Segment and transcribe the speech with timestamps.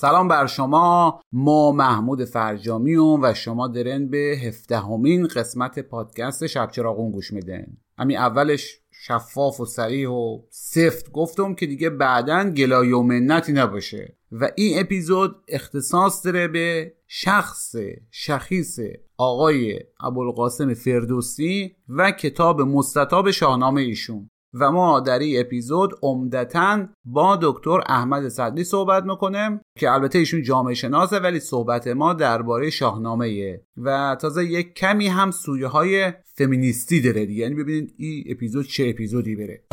[0.00, 1.20] سلام بر شما.
[1.32, 7.66] ما محمود فرجامیون و شما درن به هفدهمین قسمت پادکست شب چراغون گوش میدن
[7.98, 14.16] همین اولش شفاف و سریح و سفت گفتم که دیگه بعدا گلای و منتی نباشه
[14.32, 17.74] و این اپیزود اختصاص داره به شخص
[18.10, 18.78] شخیص
[19.16, 24.30] آقای ابوالقاسم فردوسی و کتاب مستطاب شاهنامه ایشون.
[24.54, 30.42] و ما در این اپیزود عمدتا با دکتر احمد صدری صحبت می‌کنیم که البته ایشون
[30.42, 37.00] جامعه شناسه ولی صحبت ما درباره شاهنامه و تازه یک کمی هم سویه های فمینیستی
[37.00, 37.42] داره دیگه.
[37.42, 39.64] یعنی ببینید این اپیزود چه اپیزودی بره.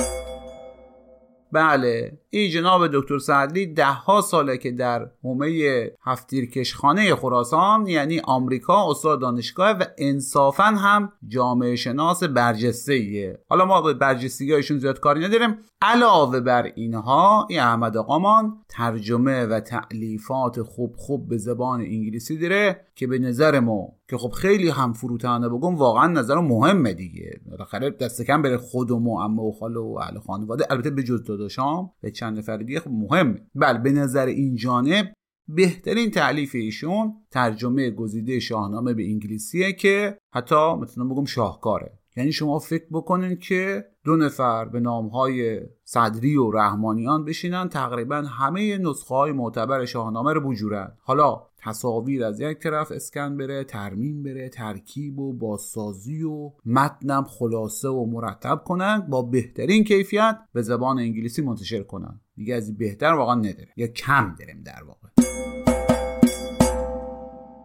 [1.52, 2.20] بله.
[2.30, 9.22] این جناب دکتر سعدی ده ها ساله که در حومه هفتیرکشخانه خراسان یعنی آمریکا استاد
[9.22, 15.26] دانشگاه و انصافا هم جامعه شناس برجسته ایه حالا ما به برجستگی هایشون زیاد کاری
[15.26, 15.58] نداریم.
[15.82, 22.88] علاوه بر اینها این احمد آقامان ترجمه و تعلیفات خوب خوب به زبان انگلیسی داره
[22.96, 27.40] که به نظر ما که خب خیلی هم فروتنانه بگم واقعا نظر مهمه دیگه.
[27.50, 30.66] بالاخره دست کم بره خودم و امه و خاله و اهل خانواده.
[30.70, 35.14] البته به جز داداشام به چند نفر دیگه خب مهمه بله به نظر این جانب
[35.48, 42.00] بهترین تعلیف ایشون ترجمه گزیده شاهنامه به انگلیسیه که حتی می‌تونم بگم شاهکاره.
[42.18, 48.78] یعنی شما فکر بکنین که دو نفر به نامهای صدری و رحمانیان بشینن تقریبا همه
[48.78, 50.98] نسخه های معتبر شاهنامه رو بجورن.
[51.00, 57.88] حالا تصاویر از یک طرف اسکن بره ترمیم بره ترکیب و بازسازی و متنم خلاصه
[57.90, 62.22] و مرتب کنن با بهترین کیفیت به زبان انگلیسی منتشر کنن.
[62.36, 63.70] دیگه از بهتر واقعا نداره.
[63.78, 65.07] یا کم داریم در واقع.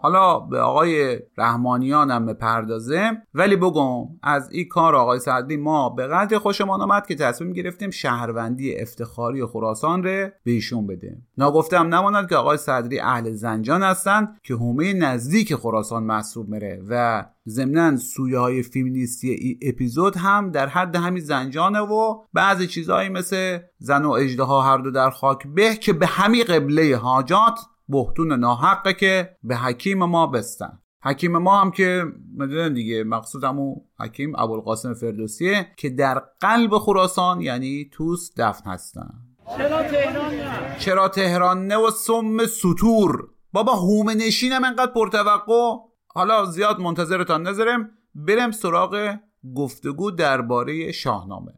[0.03, 3.11] حالا به آقای رحمانیان هم بپردازه.
[3.35, 7.91] ولی بگم از این کار آقای صدری ما به قدر خوشمان آمد که تصمیم گرفتیم
[7.91, 14.41] شهروندی افتخاری خراسان ره به ایشون بده ناگفتم نماند که آقای صدری اهل زنجان هستند
[14.43, 20.67] که حومه نزدیک خراسان محسوب میره و ضمنا سویه های فیمینیستی ای اپیزود هم در
[20.67, 25.75] حد همین زنجانه و بعضی چیزهایی مثل زن و اجده هر دو در خاک به
[25.75, 27.59] که به همین قبله حاجات
[27.93, 30.79] بهتون ناحقه که به حکیم ما بستن.
[31.05, 32.05] حکیم ما هم که
[32.37, 39.11] می‌دونن دیگه مقصود همون حکیم ابوالقاسم فردوسیه که در قلب خراسان یعنی توس دفن هستن.
[39.57, 45.77] چرا تهران نه؟ چرا تهران نه و سم سطور؟ بابا هومه نشینم انقدر پرتوقع.
[46.07, 47.91] حالا زیاد منتظرتان نذارم.
[48.15, 49.17] برم سراغ
[49.57, 51.53] گفتگو درباره شاهنامه.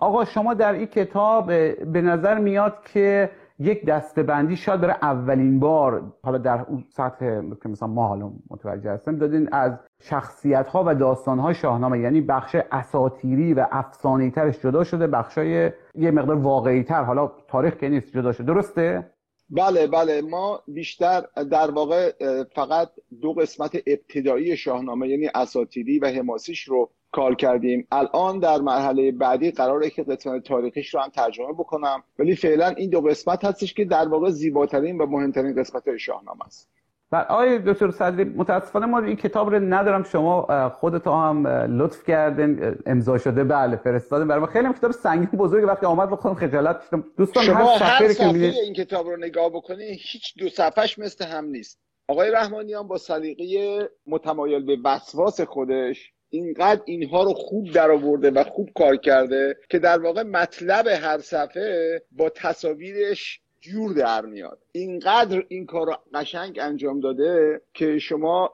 [0.00, 1.46] آقا شما در این کتاب
[1.92, 7.68] به نظر میاد که یک دستبندی شاید برای اولین بار حالا در اون سطح که
[7.68, 11.98] مثلا ما حالا متوجه هستیم دادین از شخصیت ها و داستان های شاهنامه.
[11.98, 17.76] یعنی بخش اساتیری و افسانه ترش جدا شده بخشای یه مقدار واقعی تر حالا تاریخ
[17.76, 18.46] که نیست جدا شده.
[18.46, 19.10] درسته؟
[19.50, 20.22] بله بله.
[20.22, 22.12] ما بیشتر در واقع
[22.54, 22.88] فقط
[23.22, 27.86] دو قسمت ابتدایی شاهنامه یعنی اساتیری و حماسیش رو کار کردیم.
[27.92, 32.02] الان در مرحله بعدی قراره که قسمت تاریخیش رو هم ترجمه بکنم.
[32.18, 36.46] ولی فعلا این دو قسمت هستش که در واقع زیباترین و مهمترین قسمت های شاهنامه
[36.46, 36.70] است.
[37.12, 40.02] و آقای دکتر صدری متاسفانه ما این کتاب رو ندارم.
[40.02, 43.44] شما خودت هم لطف کردن امضا شده.
[43.44, 47.04] بله فرستادن برای ما خیلی هم کتاب سنگین بزرگی وقتی آمد بخونم خجالت کشیدم.
[47.16, 51.44] دوستان شما هر صفحه, که این کتاب رو نگاه بکنید هیچ دو صفحش مثل هم
[51.44, 51.80] نیست.
[52.08, 58.70] آقای رحمانیان با سلیقه متمایل به وسواس خودش اینقدر اینها رو خوب درآورده و خوب
[58.74, 64.58] کار کرده که در واقع مطلب هر صفحه با تصاویرش جور در میاد.
[64.72, 68.50] اینقدر این کار رو قشنگ انجام داده که شما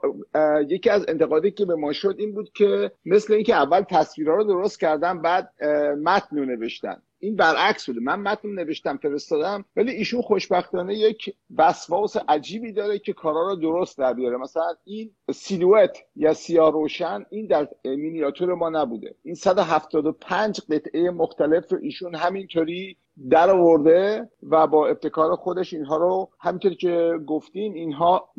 [0.67, 4.43] یکی از انتقادی که به ما شد این بود که مثل اینکه اول تصویرها رو
[4.43, 5.63] درست کردن بعد
[6.03, 7.01] متن رو نوشتن.
[7.19, 7.99] این برعکس بوده.
[7.99, 13.97] من متن نوشتم فرستادم ولی ایشون خوشبختانه یک وسواس عجیبی داره که کارا رو درست
[13.97, 14.37] در بیاره.
[14.37, 19.15] مثلا این سیلوت یا سیاه روشن این در مینیاتور ما نبوده.
[19.23, 22.97] این 175 قطعه مختلف رو ایشون همینطوری
[23.29, 28.29] در آورده و با ابتکار خودش اینها رو همینطوری که گفتیم اینها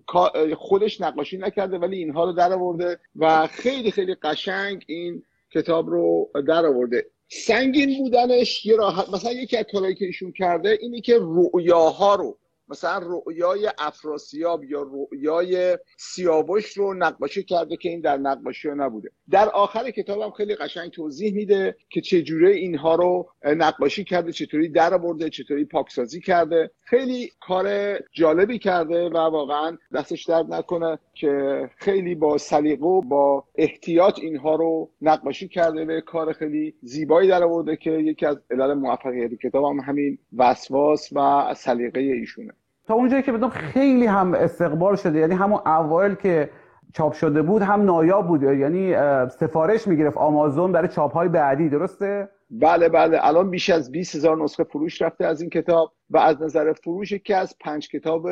[0.57, 5.23] خودش نقاشی نکرده ولی اینها رو در آورده و خیلی خیلی قشنگ این
[5.55, 7.07] کتاب رو در آورده.
[7.29, 12.39] سنگین بودنش یه راحت مثلا یکی از کارهایی که ایشون کرده اینی که رؤیاها رو
[12.69, 19.11] مثلا رؤیای افراسیاب یا رؤیای سیاوش رو نقاشی کرده که این در نقاشی ها نبوده.
[19.31, 24.99] در آخر کتابم خیلی قشنگ توضیح میده که چجوری اینها رو نقاشی کرده چطوری در
[24.99, 26.71] برده چطوری پاکسازی کرده.
[26.81, 33.45] خیلی کار جالبی کرده و واقعا دستش درد نکنه که خیلی با سلیقه و با
[33.55, 38.75] احتیاط اینها رو نقاشی کرده و کار خیلی زیبایی در آورده که یکی از علل
[38.75, 42.53] موفقیت کتاب هم همین وسواس و سلیقه ایشونه.
[42.89, 46.51] تا اونجایی که بدونم خیلی هم استقبال شده یعنی همون اوایل که
[46.95, 48.95] چاپ شده بود هم نایاب بود یعنی
[49.29, 53.19] سفارش می‌گرفت آمازون برای چاپ های بعدی درسته؟ بله بله.
[53.23, 57.15] الان بیش از 20 هزار نسخه فروش رفته از این کتاب و از نظر فروش
[57.15, 58.29] که از پنج کتاب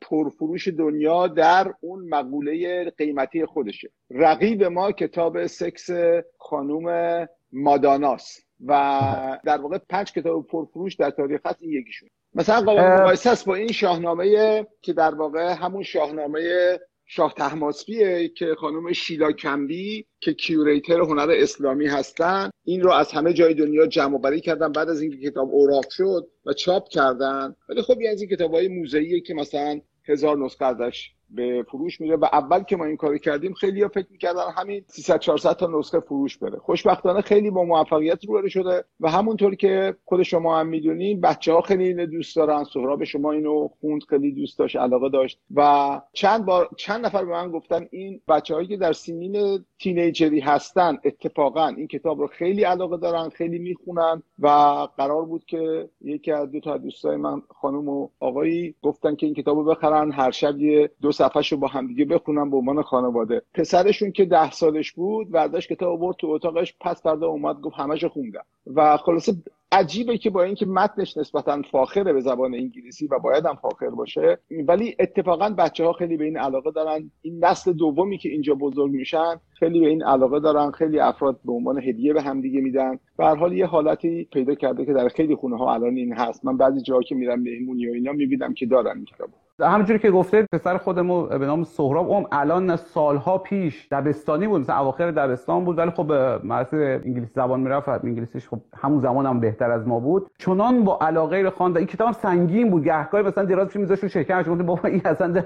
[0.00, 3.90] پرفروش دنیا در اون مقوله قیمتی خودشه.
[4.10, 5.90] رقیب ما کتاب سکس
[6.38, 9.00] خانوم ماداناس و
[9.44, 12.08] در واقع پنج کتاب پرفروش در تاریخ هست این یکیشون.
[12.34, 18.54] مثلا قابل مقایسه است با این شاهنامه که در واقع همون شاهنامه شاه تحماسبیه که
[18.58, 24.18] خانم شیلا کمبی که کیوریتر هنر اسلامی هستن این رو از همه جای دنیا جمع
[24.18, 27.54] بری کردن بعد از اینکه کتاب اوراق شد و چاپ کردن.
[27.68, 32.00] ولی خب یه از این کتاب های موزهیه که مثلا هزار نسخه ازش به فروش
[32.00, 35.52] میره و اول که ما این کاری کردیم خیلی ها فکر می‌کردن همین 300 400
[35.52, 36.58] تا نسخه فروش بره.
[36.58, 41.60] خوشبختانه خیلی با موفقیت روبرو شده و همونطور که خود شما هم می‌دونین بچه ها
[41.60, 42.64] خیلی اینو دوست دارن.
[42.64, 47.30] سهراب شما اینو خوند خیلی دوست داشت علاقه داشت و چند بار چند نفر به
[47.30, 52.64] من گفتن این بچه هایی که در سنین تینیجری هستن اتفاقا این کتاب رو خیلی
[52.64, 54.48] علاقه دارن خیلی می‌خونن و
[54.96, 59.34] قرار بود که یکی از دو تا دوستای من خانم و آقایی گفتن که این
[59.34, 60.12] کتاب رو بخرن.
[60.12, 63.42] هر شب یه دو صفحه رو با همدیگه بخونن به عنوان خانواده.
[63.54, 68.08] پسرشون که ده سالش بود ورداش کتاب آورد تو اتاقش پس فردا اومد گفت همشو
[68.08, 68.44] خوندم.
[68.74, 69.32] و خلاصه
[69.72, 74.38] عجیبه که با اینکه متنش نسبتا فاخره به زبان انگلیسی و باید هم فاخر باشه
[74.68, 77.10] ولی اتفاقا بچه ها خیلی به این علاقه دارن.
[77.22, 80.70] این نسل دومی که اینجا بزرگ میشن خیلی به این علاقه دارن.
[80.70, 82.98] خیلی افراد به عنوان هدیه به همدیگه میدن.
[83.18, 86.44] به هر حال یه حالتی پیدا کرده که در خیلی خونه ها الان این هست.
[86.44, 89.43] من بعضی جاها که میرم مهمونی و اینا می‌بینم که دارن این کتابو.
[89.60, 94.80] همونجوری که گفته پسر خودمون به نام سهراب اون الان سالها پیش دبستانی بود مثلا
[94.80, 96.12] اواخر دبستان بود ولی خب
[96.44, 100.30] مدرسه انگلیسی زبان می‌رفت انگلیسیش خب همون زمان هم بهتر از ما بود.
[100.38, 104.62] چنان با علاقه خواند این کتاب سنگین بود گهگاهی مثلا دراز میذاشت رو شکمش گفت
[104.62, 105.42] بابا این اصلا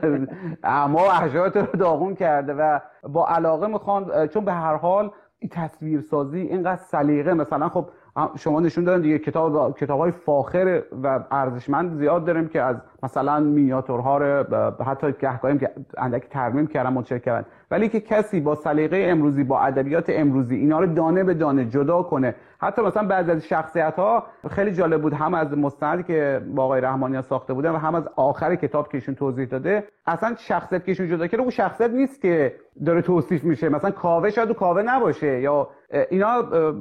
[0.65, 6.41] اما احجارات رو داغون کرده و با علاقه می‌خواند چون به هر حال این تصویرسازی
[6.41, 7.91] اینقدر سلیقه مثلا خب
[8.39, 13.41] شما نشون دادن دیگه کتاب کتاب های فاخر و ارزشمند زیاد داریم که از مثلا
[13.41, 14.45] مینیاتورها رو
[14.85, 17.47] حتی گهگاهی که اندکی ترمیم کردن منتشر کردن.
[17.71, 22.03] ولی که کسی با سلیقه امروزی با ادبیات امروزی اینا رو دانه به دانه جدا
[22.03, 22.35] کنه.
[22.59, 26.81] حتی مثلا بعضی از شخصیت ها خیلی جالب بود هم از مستندی که با آقای
[26.81, 30.91] رحمانی ساخته بودن و هم از آخر کتاب که ایشون توضیح داده اصلا شخصیت که
[30.91, 32.55] ایشون جدا کرده اون شخصیت نیست که
[32.87, 33.69] داره توصیف میشه.
[33.69, 36.29] مثلا کاوه شاید و کاوه نباشه یا اینا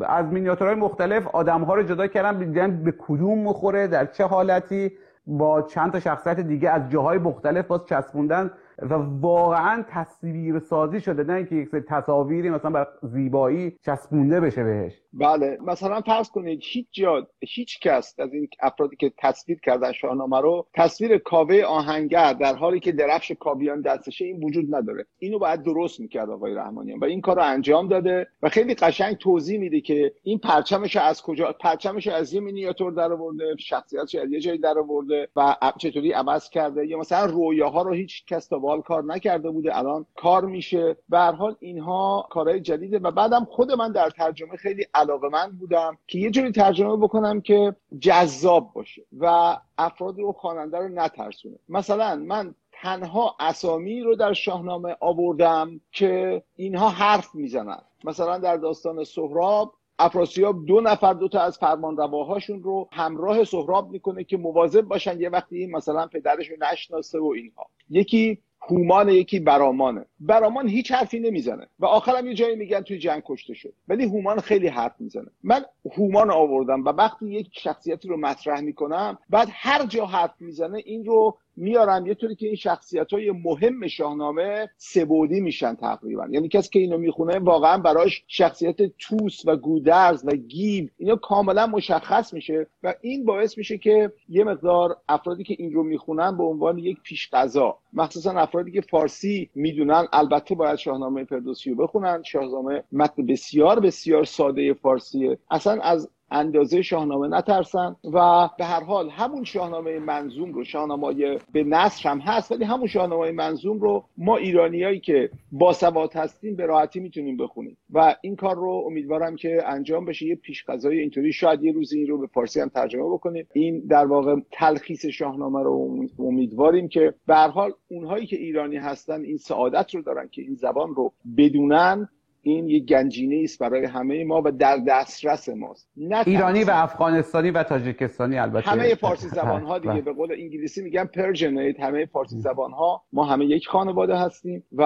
[0.08, 4.92] از مینیاتورهای مختلف آدم ها رو جدا کردن دیدن به کدوم مخوره در چه حالتی
[5.28, 11.24] با چند تا شخصیت دیگه از جاهای مختلف باز چسبوندن و واقعا تصویر سازی شده
[11.24, 15.02] نه اینکه یک تصاویری مثلا بر زیبایی چسبونده بشه بهش.
[15.20, 15.58] بله.
[15.66, 20.68] مثلا فرض کنید هیچ جا هیچ کس از این افرادی که تصویر کردن شاهنامه رو
[20.74, 25.06] تصویر کاوه آهنگر در حالی که درفش کاویان دستشه این وجود نداره.
[25.20, 29.18] اینو باید درست می‌کرد آقای رحمانیان و این کار رو انجام داده و خیلی قشنگ
[29.18, 34.32] توضیح میده که این پرچمش از کجا پرچمش از یه مینیاتور در آورده شخصیتش از
[34.32, 38.60] یه جایی در آورده و چطوری عوض کرده یا مثلا رویاها رو هیچ کس تا
[38.68, 40.98] گلوبال کار نکرده بوده الان کار میشه.
[41.10, 45.98] به هر حال اینها کارهای جدیده و بعدم خود من در ترجمه خیلی علاقمند بودم
[46.08, 51.60] که یه جوری ترجمه بکنم که جذاب باشه و افراد رو خواننده رو نترسونه.
[51.70, 57.82] مثلا من تنها اسامی رو در شاهنامه آوردم که اینها حرف می‌زنن.
[58.04, 64.24] مثلا در داستان سهراب افراسیاب دو نفر دو تا از فرمانرواهاشون رو همراه سهراب می‌کنه
[64.24, 67.66] که مواظب باشن یه وقتی مثلا پدرش رو نشناسه و اینها.
[67.90, 71.68] یکی هومان یکی برامانه برامان هیچ حرفی نمی‌زنه.
[71.80, 73.74] و آخرم یه جایی میگن توی جنگ کشته شد.
[73.88, 75.28] ولی هومان خیلی حرف می‌زنه.
[75.44, 75.66] من
[75.98, 81.06] هومان آوردم و وقتی یک شخصیتی رو مطرح می‌کنم بعد هر جا حرف می‌زنه این
[81.06, 82.06] رو میارم.
[82.06, 86.28] یه طوری که این شخصیت های مهم شاهنامه سبودی میشن تقریبا.
[86.30, 91.68] یعنی کسی که اینو می‌خونه واقعا براش شخصیت توس و گودرز و گیب اینا کاملا
[91.68, 96.44] مشخص میشه و این باعث میشه که یه مقدار افرادی که این رو می‌خونن به
[96.44, 102.24] عنوان یک پیش قضا مخصوصا افرادی که فارسی می‌دونن البته باید شاهنامه فردوسی رو بخونن.
[102.24, 105.38] شاهنامه متن بسیار بسیار ساده فارسیه.
[105.52, 111.64] اصلا از اندازه شاهنامه نترسن و به هر حال همون شاهنامه منظوم رو شاهنامه به
[111.64, 117.00] نصر هم هست ولی همون شاهنامه منظوم رو ما ایرانیایی که باسواد هستیم به راحتی
[117.00, 117.78] می‌تونیم بخونیم.
[117.94, 120.26] و این کار رو امیدوارم که انجام بشه.
[120.26, 123.48] یه پیش قضای اینطوری شاید یه روزی این رو به فارسی هم ترجمه بکنیم.
[123.54, 129.22] این در واقع تلخیص شاهنامه رو امیدواریم که به هر حال اونهایی که ایرانی هستن
[129.22, 132.10] این سعادت رو دارن که این زبان رو بدونن
[132.50, 135.90] این یک گنجینه است برای همه ما و در دسترس ماست.
[136.26, 138.70] ایرانی و افغانستانی و تاجیکستانی البته.
[138.70, 143.26] همه فارسی زبان ها دیگه به قول انگلیسی میگن پرژنیت همه فارسی زبان ها ما
[143.26, 144.82] همه یک خانواده هستیم و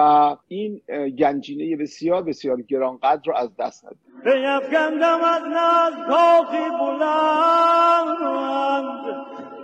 [0.48, 0.80] این
[1.18, 3.98] گنجینه بسیار بسیار گرانقدر رو از دست ندیم.
[4.24, 8.16] بیفکندم از ناز کاخی بلند.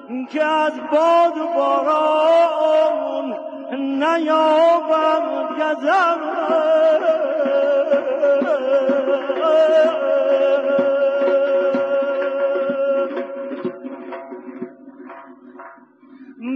[0.09, 3.37] که از باد و باران
[3.77, 6.19] نیابم گذر.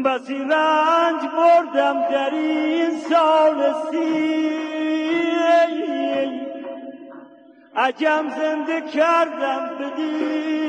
[0.05, 4.53] بسی رنج بردم در این سال سی.
[7.77, 10.63] عجم زنده کردم بدین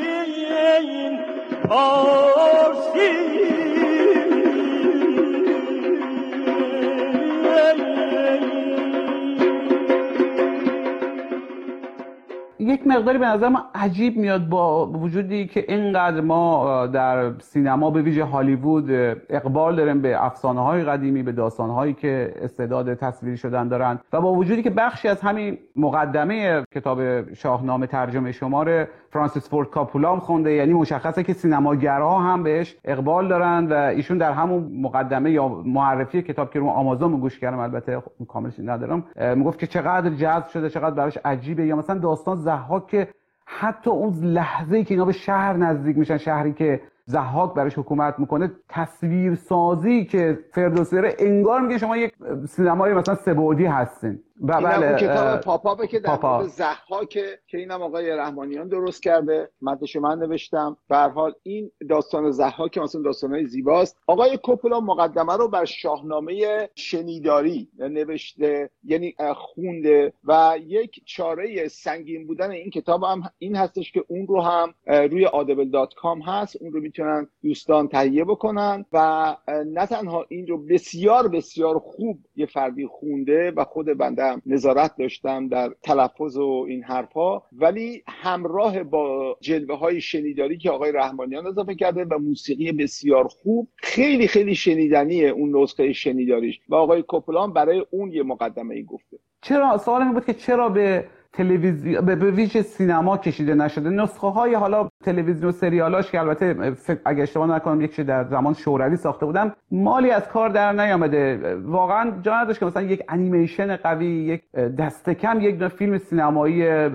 [12.60, 18.02] یک مقداری به نظر ما عجیب میاد با وجودی که اینقدر ما در سینما به
[18.02, 18.92] ویژه هالیوود
[19.30, 24.22] اقبال داریم به افسانه های قدیمی به داستان هایی که استعداد تصویری شدن دارن و
[24.22, 30.20] با وجودی که بخشی از همین مقدمه کتاب شاهنامه ترجمه شماره فرانسیس فورد کاپولا هم
[30.20, 35.48] خونده یعنی مشخصه که سینماگرها هم بهش اقبال دارن و ایشون در همون مقدمه یا
[35.48, 39.04] معرفی کتاب که رو آمازون گوش کردم البته کاملش ندارم
[39.36, 43.08] می‌گفت که چقدر جذب شده چقدر براش عجیبه یا مثلا داستان زحاک که
[43.46, 48.52] حتی اون لحظه که اینا به شهر نزدیک میشن شهری که زحاک برش حکومت می‌کنه
[48.70, 52.14] تصویر سازی که فردوسی داره انگار میگه شما یک
[52.48, 54.20] سینمای مثلا سبودی هستین.
[54.42, 60.00] و بله کتاب پاپا که در مورد زحاکه که اینم آقای رحمانیان درست کرده متنشو
[60.00, 60.78] من نوشتم.
[60.90, 63.98] به حال این داستان زحاک مثلا داستانهای زیباست.
[64.08, 72.52] آقای کوپولا مقدمه رو بر شاهنامه شنیداری نوشته یعنی خونده و یک چاره سنگین بودن
[72.52, 76.56] این کتاب هم این هستش که اون رو هم روی audible.com هست.
[76.62, 79.36] اون رو می‌تونن دوستان تهیه بکنن و
[79.66, 85.48] نه تنها این رو بسیار بسیار خوب یه فردی خونده و خود بنده نظارت داشتم
[85.48, 91.76] در تلفظ و این حرفها ولی همراه با جلوه های شنیداری که آقای رحمانیان اضافه
[91.76, 96.60] کرده و موسیقی بسیار خوب خیلی خیلی شنیدنیه اون نسخه شنیداریش.
[96.70, 99.18] و آقای کوپلان برای اون یه مقدمه ای گفته.
[99.42, 103.90] چرا؟ سوال این بود که چرا به تلویزیون به ویژه سینما کشیده نشده.
[103.90, 106.76] نسخه های حالا تلویزیون و سریالاش که البته
[107.06, 111.56] اگه اشتباه نکنم یک در زمان شوروی ساخته بودم مالی از کار در نیامده.
[111.56, 116.90] واقعا جا نداشت که مثلا یک انیمیشن قوی یک دست کم یک فیلم سینمایی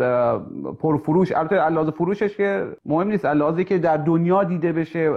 [0.81, 1.33] پرفروش.
[1.33, 3.25] البته علاوه فروشش که مهم نیست.
[3.25, 5.13] علاوه که در دنیا دیده بشه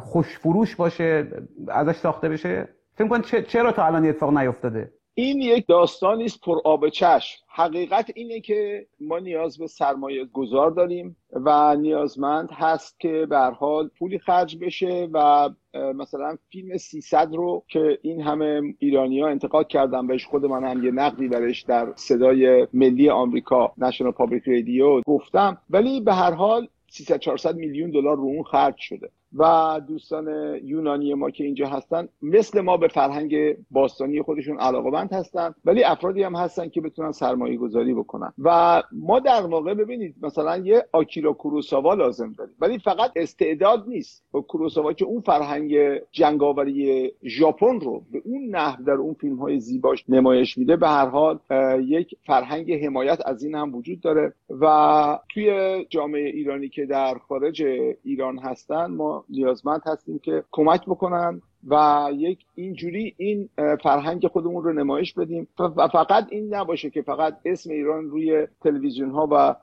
[0.00, 1.26] خوش فروش باشه
[1.68, 2.68] ازش ساخته بشه.
[2.94, 4.90] فکر کن چرا تا الان اتفاق نیفتاده؟
[5.20, 7.44] این یک داستانی است پر آب چشم.
[7.48, 13.90] حقیقت اینه که ما نیاز به سرمایه گذار داریم و نیازمند هست که به حال
[13.98, 20.06] پولی خرج بشه و مثلا فیلم 300 رو که این همه ایرانی ها انتقاد کردن
[20.06, 25.58] بهش خود من هم یه نقدی برش در صدای ملی آمریکا نشنال پابلیک رادیو گفتم.
[25.70, 29.10] ولی به هر حال 300 400 میلیون دلار رو اون خرج شده.
[29.36, 30.26] و دوستان
[30.64, 36.22] یونانی ما که اینجا هستن مثل ما به فرهنگ باستانی خودشون علاقمند هستن ولی افرادی
[36.22, 38.32] هم هستن که بتونن سرمایه گذاری بکنن.
[38.38, 44.24] و ما در واقع ببینید مثلا یه آکیرا کوروساوا لازم داریم ولی فقط استعداد نیست
[44.30, 45.76] با کوروساوا که اون فرهنگ
[46.12, 50.76] جنگاوری ژاپن رو به اون نحو در اون فیلم های زیباش نمایش میده.
[50.76, 51.38] به هر حال
[51.80, 54.32] یک فرهنگ حمایت از این هم وجود داره.
[54.60, 57.62] و توی جامعه ایرانی که در خارج
[58.04, 61.42] ایران هستن ما نیازمند هستیم که کمک بکنن.
[61.68, 63.48] و یک اینجوری این
[63.82, 65.48] فرهنگ خودمون رو نمایش بدیم.
[65.58, 69.54] و فقط این نباشه که فقط اسم ایران روی تلویزیون ها و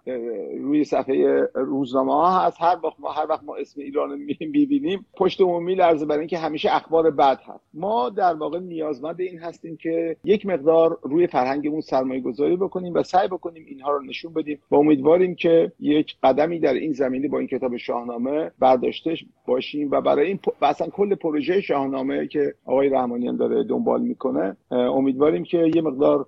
[0.59, 2.57] روی صفحه روزنامه ها هست.
[2.61, 6.37] هر وقت ما هر وقت ما اسم ایران رو می‌بینیم پشت عمومی لرزه برای اینکه
[6.37, 7.69] همیشه اخبار بد هست.
[7.73, 13.03] ما در واقع نیازمند این هستیم که یک مقدار روی فرهنگمون سرمایه گذاری بکنیم و
[13.03, 17.39] سعی بکنیم اینها رو نشون بدیم و امیدواریم که یک قدمی در این زمینه با
[17.39, 19.15] این کتاب شاهنامه برداشته
[19.47, 24.57] باشیم و برای این اصلا کل پروژه شاهنامه نامه که آقای رحمانیان داره دنبال می‌کنه.
[24.71, 26.25] امیدواریم که یه مقدار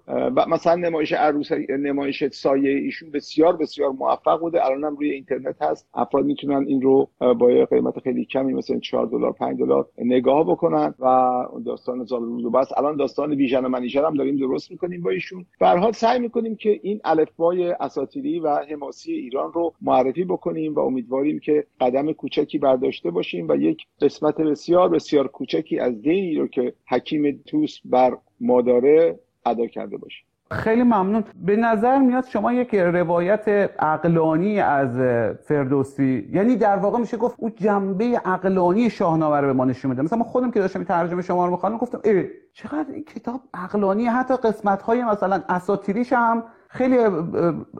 [0.47, 4.65] مثلا نمایش عروس نمایش سایه ایشون بسیار بسیار موفق بوده.
[4.65, 5.89] الانم روی اینترنت هست.
[5.93, 7.09] افراد می‌تونن این رو
[7.39, 11.31] با یه قیمت خیلی کمی مثلا 4 دلار 5 دلار نگاه بکنن و
[11.65, 12.67] داستان زال روز و بس.
[12.77, 15.45] الان داستان بیژن و منیژر هم داریم درست می‌کنیم با ایشون.
[15.59, 21.39] به سعی می‌کنیم که این الفبای اساطیری و حماسی ایران رو معرفی بکنیم و امیدواریم
[21.39, 26.73] که قدم کوچکی برداشته باشیم و یک قسمت بسیار بسیار کوچکی از دینی رو که
[26.89, 30.23] حکیم توس بر ماداره ادا کرده باشه.
[30.51, 31.23] خیلی ممنون.
[31.45, 34.97] به نظر میاد شما یک روایت اقلانی از
[35.43, 40.01] فردوسی یعنی در واقع میشه گفت اون جنبه اقلانی شاهنامه رو به ما نشون میده.
[40.01, 44.05] مثلا ما خودم که داشتم ترجمه شما رو می‌خوام گفتم ای چقدر این کتاب اقلانی
[44.05, 46.97] حتی قسمت های مثلا اساطیریش هم خیلی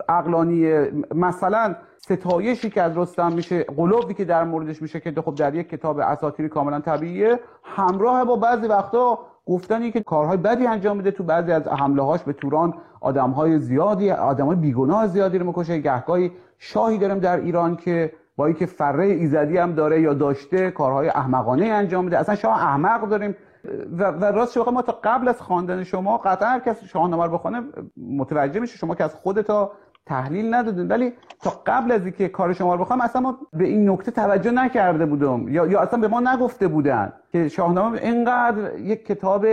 [0.10, 5.56] اقلانیه مثلا ستایشی که از رستم میشه قلوبی که در موردش میشه که خب در
[5.56, 11.12] یک کتاب اساطیری کاملا طبیعیه همراه با بعضی وقتا گفتنی که کارهای بدی انجام میده
[11.12, 15.78] تو بعضی از حمله هاش به توران آدمهای زیادی آدمهای بیگناه زیادی رو می‌کشه.
[15.78, 21.10] گهگاهی شاهی داریم در ایران که با اینکه فره ایزدی هم داره یا داشته کارهای
[21.10, 22.17] احمقانه انجام میده.
[22.17, 23.36] اصلا شاه احمق داریم.
[24.00, 27.32] و, و راست شما ما تا قبل از خواندن شما قطعا هر کس شاهنامه رو
[27.32, 27.63] بخونه
[27.98, 29.72] متوجه میشه شما که از خودتا
[30.06, 30.88] تحلیل ندادین.
[30.88, 34.52] ولی تا قبل از اینکه کار شما رو بخوام اصلا ما به این نکته توجه
[34.52, 35.48] نکرده بودم.
[35.48, 39.46] یا یا اصلا به ما نگفته بودن که شاهنامه اینقدر یک کتاب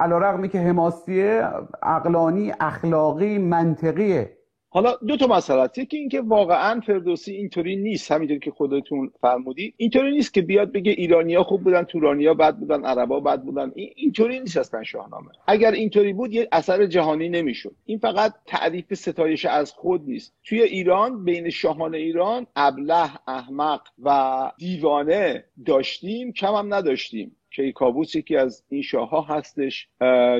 [0.00, 1.48] علیرغمی که حماسیه
[1.82, 4.41] عقلانی اخلاقی منطقیه.
[4.74, 5.78] حالا دو تا مسئله است.
[5.78, 8.12] یکی اینکه واقعا فردوسی اینطوری نیست.
[8.12, 9.74] همینطور که خودتون فرمودید.
[9.76, 13.72] اینطوری نیست که بیاد بگه ایرانیا خوب بودن تورانیا بد بودن عربا بد بودن.
[13.74, 15.28] این اینطوری نیست اصلا شاهنامه.
[15.46, 17.74] اگر اینطوری بود یه اثر جهانی نمی‌شد.
[17.86, 20.34] این فقط تعریف ستایش از خود نیست.
[20.44, 27.36] توی ایران بین شاهان ایران ابله احمق و دیوانه داشتیم کم هم نداشتیم.
[27.56, 29.88] کیکاووس یکی از این شاه ها هستش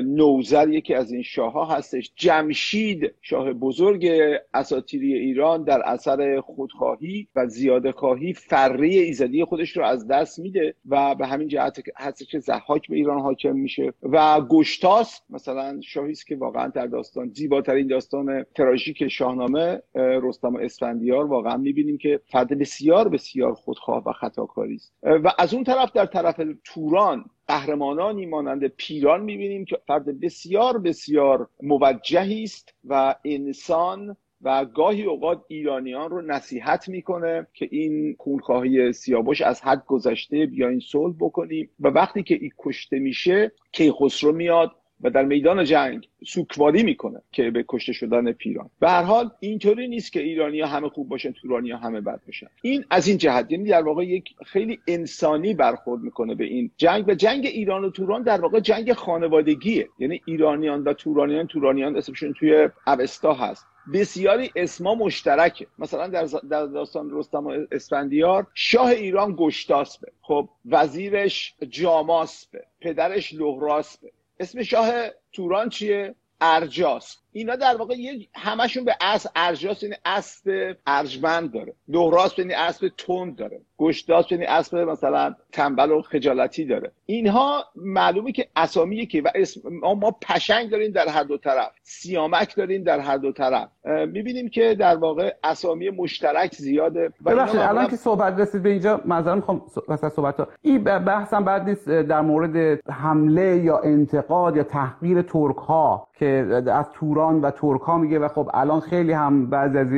[0.03, 2.11] نوزر یکی از این شاه ها هستش.
[2.15, 4.09] جمشید شاه بزرگ
[4.53, 10.75] اساتیری ایران در اثر خودخواهی و زیاده خواهی فری ایزدی خودش رو از دست میده
[10.85, 13.93] و به همین جهت هستش که زحاک به ایران حاکم میشه.
[14.03, 20.57] و گشتاس مثلا شاهی است که واقعا در داستان زیباترین داستان تراژیک شاهنامه رستم و
[20.57, 24.93] اسفندیار واقعا می‌بینیم که فرد بسیار بسیار خودخواه و خطاکاری است.
[25.03, 27.02] و از اون طرف در طرف توران
[27.47, 35.41] قهرمانانی مانند پیران می‌بینیم که فرد بسیار بسیار موجهی است و انسان و گاهی اوقات
[35.47, 41.69] ایرانیان رو نصیحت می‌کنه که این خونخواهی سیاوش از حد گذشته بیاین صلح بکنیم.
[41.79, 44.71] و وقتی که این کشته میشه کیخسرو میاد
[45.03, 48.69] و در میدان جنگ سوکواری می‌کنه که به کشته شدن پیران.
[48.79, 52.21] به هر حال اینطوری نیست که ایرانی ها همه خوب باشن تورانی ها همه بد
[52.25, 52.47] باشن.
[52.61, 57.07] این از این جهت یعنی در واقع یک خیلی انسانی برخورد می‌کنه به این جنگ
[57.07, 59.89] و جنگ ایران و توران در واقع جنگ خانوادگیه.
[59.99, 63.65] یعنی ایرانیان و تورانیان تورانیان اسمشون توی اوستا هست.
[63.93, 65.67] بسیاری اسما مشترکه.
[65.79, 70.11] مثلا در, در داستان رستم و اسفندیار شاه ایران گشتاسبه.
[70.21, 78.85] خب وزیرش جاماسبه پدرش لهراسبه اسم شاه توران چیه؟ ارجاس اینا در واقع یه همشون
[78.85, 81.73] به اسب ارجاس یعنی اسب ارجمند داره.
[81.93, 83.61] دهراس یعنی اسب تند داره.
[83.77, 86.91] گشتاس یعنی اسب مثلا تنبل و خجالتی داره.
[87.05, 91.71] اینها معلومه که اسامی که و اسم ما پشنگ داریم در هر دو طرف.
[91.81, 93.69] سیامک داریم در هر دو طرف.
[93.85, 99.35] می‌بینیم که در واقع اسامی مشترک زیاده ببخشید الان که صحبت رسید به اینجا معذرت
[99.35, 100.47] می‌خوام واسه صحبت ها.
[100.61, 106.85] این بحثم بعد نیست در مورد حمله یا انتقاد یا تحقیر ترک ها که از
[106.93, 109.91] توران توران و ترک ها میگه و خب الان خیلی هم بعضی از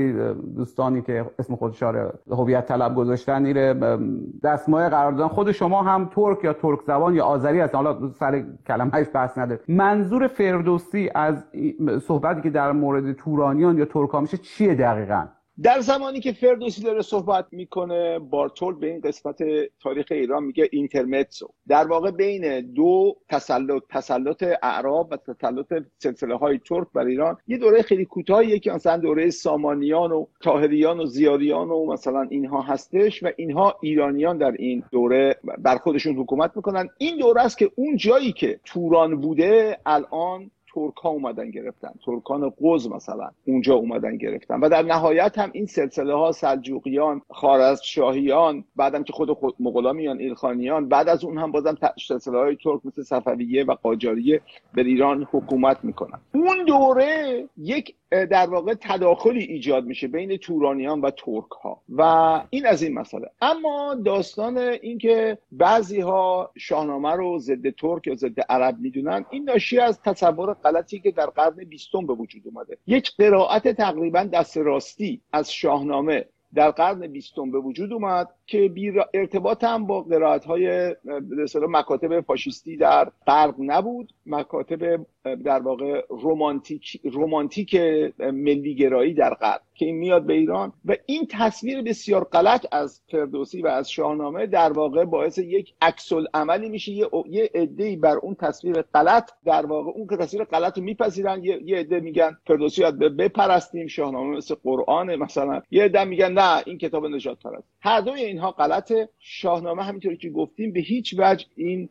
[0.56, 3.74] دوستانی که اسم خودشاره هویت طلب گذاشتن ایره
[4.44, 7.78] دستمایه قرار دادن خود شما هم ترک یا ترک زبان یا آذری هستن.
[7.78, 9.60] حالا سر کلمهش بحث نده.
[9.68, 11.44] منظور فردوسی از
[12.08, 15.26] صحبتی که در مورد تورانیان یا ترک ها میشه چیه دقیقا؟
[15.64, 19.38] در زمانی که فردوسی داره صحبت می‌کنه بارتول به این قسمت
[19.82, 21.50] تاریخ ایران میگه اینترمتسو.
[21.68, 27.58] در واقع بین دو تسلط تسلط اعراب و تسلط سلسله های ترک بر ایران یه
[27.58, 33.24] دوره خیلی کوتاهیه که مثلا دوره سامانیان و تاهریان و زیاریان و مثلا اینها هستش
[33.24, 36.90] و اینها ایرانیان در این دوره بر خودشون حکومت می‌کنن.
[36.98, 41.94] این دوره است که اون جایی که توران بوده الان ترک ها اومدن گرفتن.
[42.06, 44.60] ترکان قوز مثلا اونجا اومدن گرفتن.
[44.60, 50.20] و در نهایت هم این سلسله ها سلجوقیان خارزمشاهیان بعدم که خود, خود مغلا میان
[50.20, 54.42] ایلخانیان بعد از اون هم بازم سلسله های ترک مثل صفویه و قاجاریه
[54.74, 56.20] به ایران حکومت می‌کنن.
[56.34, 62.02] اون دوره یک در واقع تداخلی ایجاد میشه بین تورانیان و ترک ها و
[62.50, 63.30] این از این مسئله.
[63.42, 69.80] اما داستان اینکه بعضی ها شاهنامه رو ضد ترک یا ضد عرب می‌دونن این ناشی
[69.80, 72.78] از تصور غلطی که در قرن بیستم به وجود اومده.
[72.88, 76.26] یک قرائت تقریبا دست راستی از شاهنامه
[76.56, 80.96] در قرن بیستم به وجود اومد که بی ارتباط هم با قرائت های
[81.56, 84.14] مکاتب فاشیستی در غرب نبود.
[84.26, 85.06] مکاتب
[85.44, 87.76] در واقع رومانتیک رومانتیک
[88.20, 93.62] ملیگرایی در غرب که این میاد به ایران و این تصویر بسیار غلط از فردوسی
[93.62, 96.92] و از شاهنامه در واقع باعث یک عکس عملی میشه.
[96.92, 101.78] یه یه بر اون تصویر غلط در واقع اون که تصویر غلط رو میپذیرن یه
[101.78, 105.62] عده میگن فردوسی باید بپرستیم شاهنامه مثل قرآن مثلا.
[105.72, 107.68] یه عده میگن نه این کتاب نجات پرست.
[107.80, 109.10] هر دوی اینها غلطه.
[109.20, 111.90] شاهنامه همینطوری که گفتیم به هیچ وجه این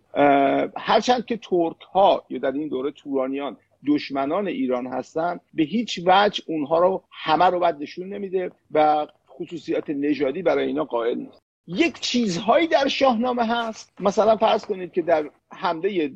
[0.77, 3.57] هرچند که ترک ها یا در این دوره تورانیان
[3.87, 9.91] دشمنان ایران هستند به هیچ وجه اونها رو همه رو بد نشون نمیده و خصوصیات
[9.91, 11.43] نژادی برای اینا قائل نیست.
[11.67, 13.93] یک چیزهایی در شاهنامه هست.
[14.01, 16.13] مثلا فرض کنید که در حمله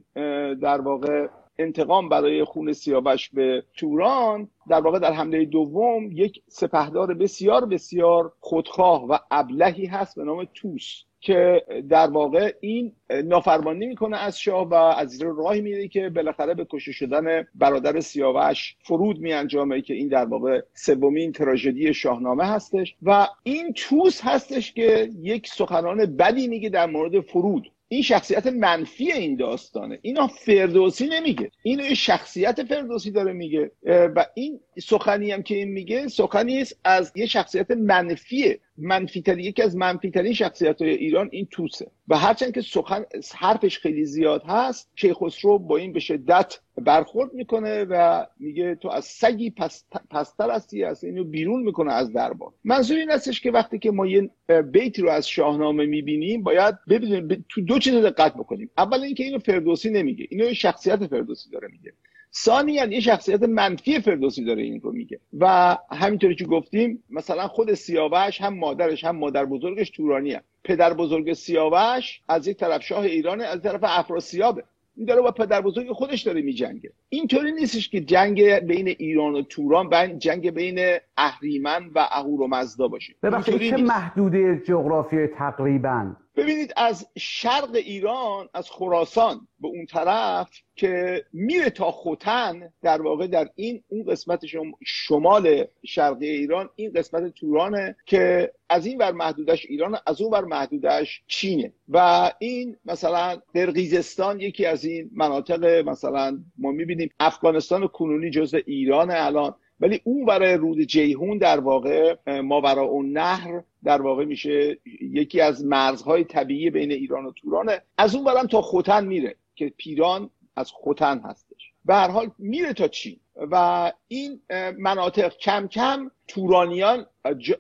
[0.55, 7.15] در واقع انتقام برای خون سیاوش به توران در واقع در حمله دوم یک سپهدار
[7.15, 11.05] بسیار بسیار خودخواه و ابلهی هست به نام توس.
[11.21, 12.93] که در واقع این
[13.25, 18.01] نافرمانی می‌کنه از شاه و از زیر راهی میره که بالاخره به کشته شدن برادر
[18.01, 22.95] سیاوش فرود می انجامه که این در واقع سومین تراژدی شاهنامه هستش.
[23.03, 27.73] و این توس هستش که یک سخنان بدی میگه در مورد فرود.
[27.89, 29.99] این شخصیت منفی این داستانه.
[30.03, 31.51] اینا فردوسی نمیگه.
[31.63, 33.71] اینو شخصیت فردوسی داره میگه.
[33.85, 39.63] و این سخنی هم که این میگه سخنی است از یه شخصیت منفیه منفی یکی
[39.63, 41.91] از منفی ترین شخصیت های ایران این توسه.
[42.09, 47.85] و هرچند که سخن حرفش خیلی زیاد هست کیخسرو با این به شدت برخورد می‌کنه
[47.85, 52.53] و میگه تو از سگی پس پستر هستی از اینو بیرون می‌کنه از دربار.
[52.65, 54.31] منظور این هستش که وقتی که ما یه
[54.73, 58.71] بیتی رو از شاهنامه می‌بینیم باید ببینیم تو دو چیز دقت بکنیم.
[58.79, 61.93] اول اینکه اینو فردوسی نمیگه اینو شخصیت فردوسی داره میگه.
[62.35, 65.21] ثانیا یه شخصیت منفی فردوسی داره این رو میگه.
[65.41, 70.41] و همینطوری که گفتیم مثلا خود سیاوش هم مادرش هم مادر بزرگش تورانی هم.
[70.65, 74.65] پدر بزرگ سیاوش از یک طرف شاه ایرانه از طرف افراسیابه.
[74.97, 76.93] این داره با پدر بزرگ خودش داره میجنگه.
[77.09, 83.15] اینطوری نیستش که جنگ بین ایران و توران بین جنگ بین اهریمن و اهورامزدا باشه.
[83.23, 91.25] ببخشید چه محدوده جغرافی تقریبا؟ ببینید از شرق ایران از خراسان به اون طرف که
[91.33, 94.45] میره تا خوتن در واقع در این اون قسمت
[94.85, 100.45] شمال شرقی ایران این قسمت تورانه که از این بر محدودش ایران از اون بر
[100.45, 101.73] محدودش چینه.
[101.89, 109.11] و این مثلا قرقیزستان یکی از این مناطق مثلا ما می‌بینیم افغانستان کنونی جزء ایران
[109.11, 109.55] الان.
[109.81, 115.65] ولی اون برای رود جیهون در واقع ماورا اون نهر در واقع میشه یکی از
[115.65, 117.83] مرزهای طبیعی بین ایران و تورانه.
[117.99, 121.73] از اون برم تا خوتن میره که پیران از خوتن هستش.
[121.85, 124.41] به هر حال میره تا چین و این
[124.79, 127.07] مناطق کم کم تورانیان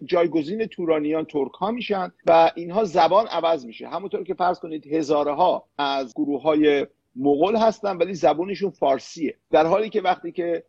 [0.05, 3.89] جایگزین تورانیان ترک ها میشن و اینها زبان عوض میشه.
[3.89, 6.87] همونطور که فرض کنید هزاره ها از گروه های
[7.19, 9.35] مغول هستن ولی زبانشون فارسیه.
[9.51, 10.65] در حالی که وقتی که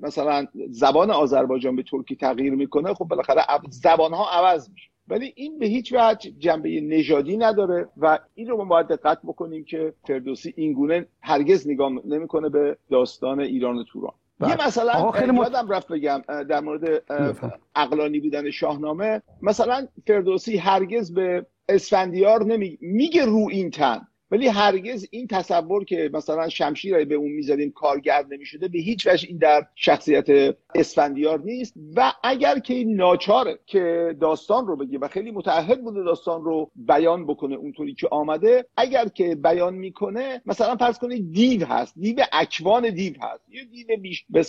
[0.00, 4.88] مثلا زبان آذربایجان به ترکی تغییر می‌کنه خب بالاخره زبان ها عوض میشه.
[5.08, 9.64] ولی این به هیچ وجه جنبه نژادی نداره و این رو ما باید دقت بکنیم
[9.64, 14.12] که فردوسی اینگونه هرگز نگاه نمی‌کنه به داستان ایران و توران.
[14.40, 14.66] یه بله.
[14.66, 17.02] مثلا خیلی یادم رفت بگم در مورد
[17.76, 24.06] اقلانی بودن شاهنامه مثلا فردوسی هرگز به اسفندیار نمی میگه رو این تن.
[24.32, 29.28] ولی هرگز این تصور که مثلا شمشیر به اون می‌زدیم کارگرد نمی‌شده به هیچ وجه
[29.28, 31.74] این در شخصیت اسفندیار نیست.
[31.96, 36.70] و اگر که این ناچاره که داستان رو بگه و خیلی متعهد بوده داستان رو
[36.76, 42.16] بیان بکنه اونطوری که آمده اگر که بیان می‌کنه مثلا فرض کنید دیو هست دیو
[42.32, 44.44] اکوان دیو هست یه دیو بیش به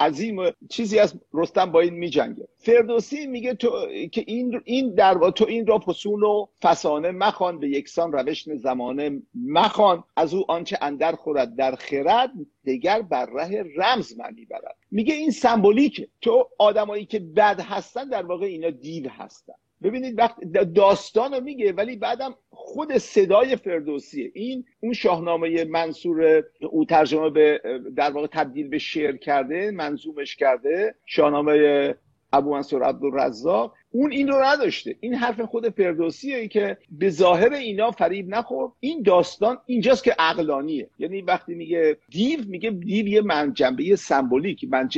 [0.00, 0.36] عظیم
[0.70, 2.48] چیزی از رستم با این میجنگه.
[2.58, 3.70] فردوسی میگه تو
[4.12, 9.22] که این این در تو این را پسون و فسانه مخوان به یکسان روش زمانه
[9.34, 12.30] مخوان از او آنچه اندر خورد در خرد
[12.64, 14.76] دیگر بر ره رمز معنی برد.
[14.90, 19.52] میگه این سمبولیکه تو آدمایی که بد هستن در واقع اینا دیو هستن.
[19.82, 20.40] ببینید وقت
[20.74, 24.30] داستان رو میگه ولی بعدم خود صدای فردوسیه.
[24.34, 27.60] این اون شاهنامه منصور او ترجمه به
[27.96, 31.94] در واقع تبدیل به شعر کرده منظومش کرده شاهنامه
[32.32, 34.96] ابو منصور عبدالرزاق اون این رو نداشته.
[35.00, 38.70] این حرف خود فردوسیه که به ظاهر اینا فریب نخور.
[38.80, 40.88] این داستان اینجاست که عقلانیه.
[40.98, 44.88] یعنی وقتی میگه دیو میگه دیو یه من جنبه سمبولیک من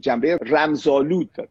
[0.00, 1.48] جنبه رمزالود داره.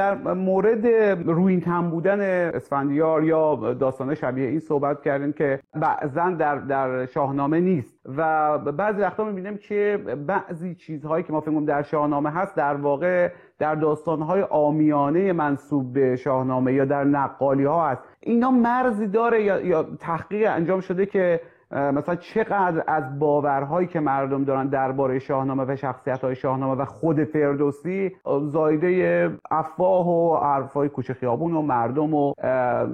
[0.00, 0.86] در مورد
[1.26, 2.20] روین تن بودن
[2.54, 9.00] اسفندیار یا داستان شبیه این صحبت کردیم که بعضا در, در شاهنامه نیست و بعضی
[9.00, 14.42] وقتا می‌بینیم که بعضی چیزهایی که ما فکر در شاهنامه هست در واقع در داستانهای
[14.42, 18.02] آمیانه منصوب به شاهنامه یا در نقالی ها هست.
[18.20, 24.44] اینا مرزی داره یا, یا تحقیق انجام شده که مثلا چقدر از باورهایی که مردم
[24.44, 31.14] دارن درباره شاهنامه و شخصیت های شاهنامه و خود فردوسی زایده افواه و حرفای کوچه
[31.14, 32.34] خیابون و مردم و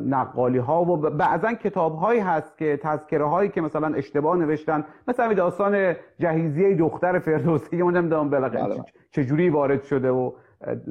[0.07, 5.33] نقالی ها و بعضا کتاب هایی هست که تذکره هایی که مثلا اشتباه نوشتن مثلا
[5.33, 8.85] داستان جهیزیه دختر فردوسی که من نمی‌دونم بله.
[9.11, 10.33] چجوری وارد شده و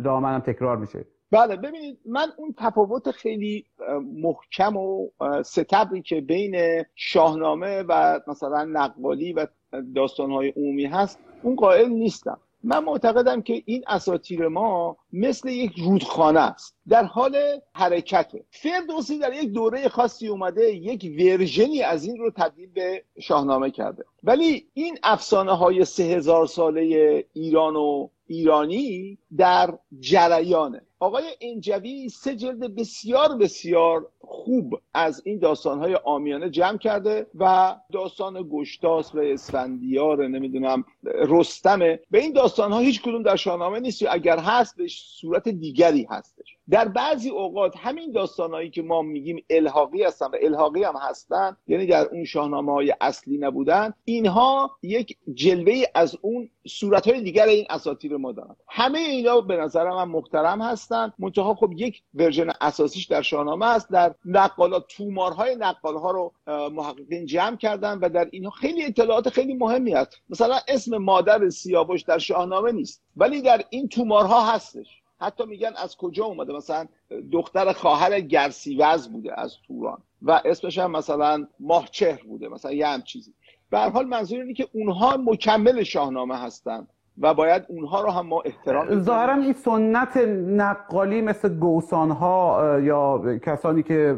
[0.04, 3.65] دامنم تکرار میشه بله ببینید من اون تفاوت خیلی
[4.13, 5.09] محکم و
[5.45, 9.47] ستبری که بین شاهنامه و مثلا نقوالی و
[9.95, 12.39] داستانهای عمومی هست اون قائل نیستم.
[12.63, 16.75] من معتقدم که این اساتیر ما مثل یک رودخانه است.
[16.88, 17.38] در حال
[17.73, 18.43] حرکته.
[18.49, 24.06] فردوسی در یک دوره خاصی اومده یک ورژنی از این رو تبدیل به شاهنامه کرده.
[24.23, 30.82] ولی این افسانه های سه هزار ساله ایران و ایرانی در جریانه.
[30.99, 38.49] آقای انجوی سه جلد بسیار بسیار خوب از این داستانهای آمیانه جمع کرده و داستان
[38.51, 44.04] گشتاس و اسفندیار نمی‌دونم رستمه به این داستانها هیچ کدوم در شاهنامه نیست.
[44.10, 46.54] اگر هست به صورت دیگری هستش.
[46.69, 51.86] در بعضی اوقات همین داستانهایی که ما میگیم الحاقی هستن و الحاقی هم هستن یعنی
[51.86, 57.65] در اون شاهنامه های اصلی نبودن اینها یک جلوه از اون صورت های دیگر این
[57.69, 58.56] اساطیر ما دارن.
[58.67, 61.13] همه اینا به نظر من محترم هستن.
[61.19, 63.91] منتها خب یک ورژن اساسیش در شاهنامه است.
[63.91, 69.91] در نقالات تومارهای نقالها رو محققین جمع کردن و در اینها خیلی اطلاعات خیلی مهمی
[69.93, 70.21] هست.
[70.30, 75.01] مثلا اسم مادر سیاوش در شاهنامه نیست ولی در این تومارها هستش.
[75.25, 76.88] حتی میگن از کجا اومده؟ مثلا
[77.31, 83.01] دختر خواهر گرسیوز بوده از توران و اسمش هم مثلا ماهچهر بوده مثلا یه هم
[83.01, 83.33] چیزی
[83.69, 86.88] به حال منظور اینه که اونها مکمل شاهنامه هستن.
[87.21, 93.21] و باید اونها رو هم ما احترام ظاهرا این سنت نقالی مثل گوسان ها یا
[93.38, 94.17] کسانی که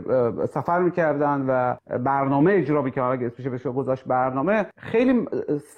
[0.50, 5.26] سفر می‌کردن و برنامه اجرا می‌کردن اگه اسمش بشه گذاشت برنامه خیلی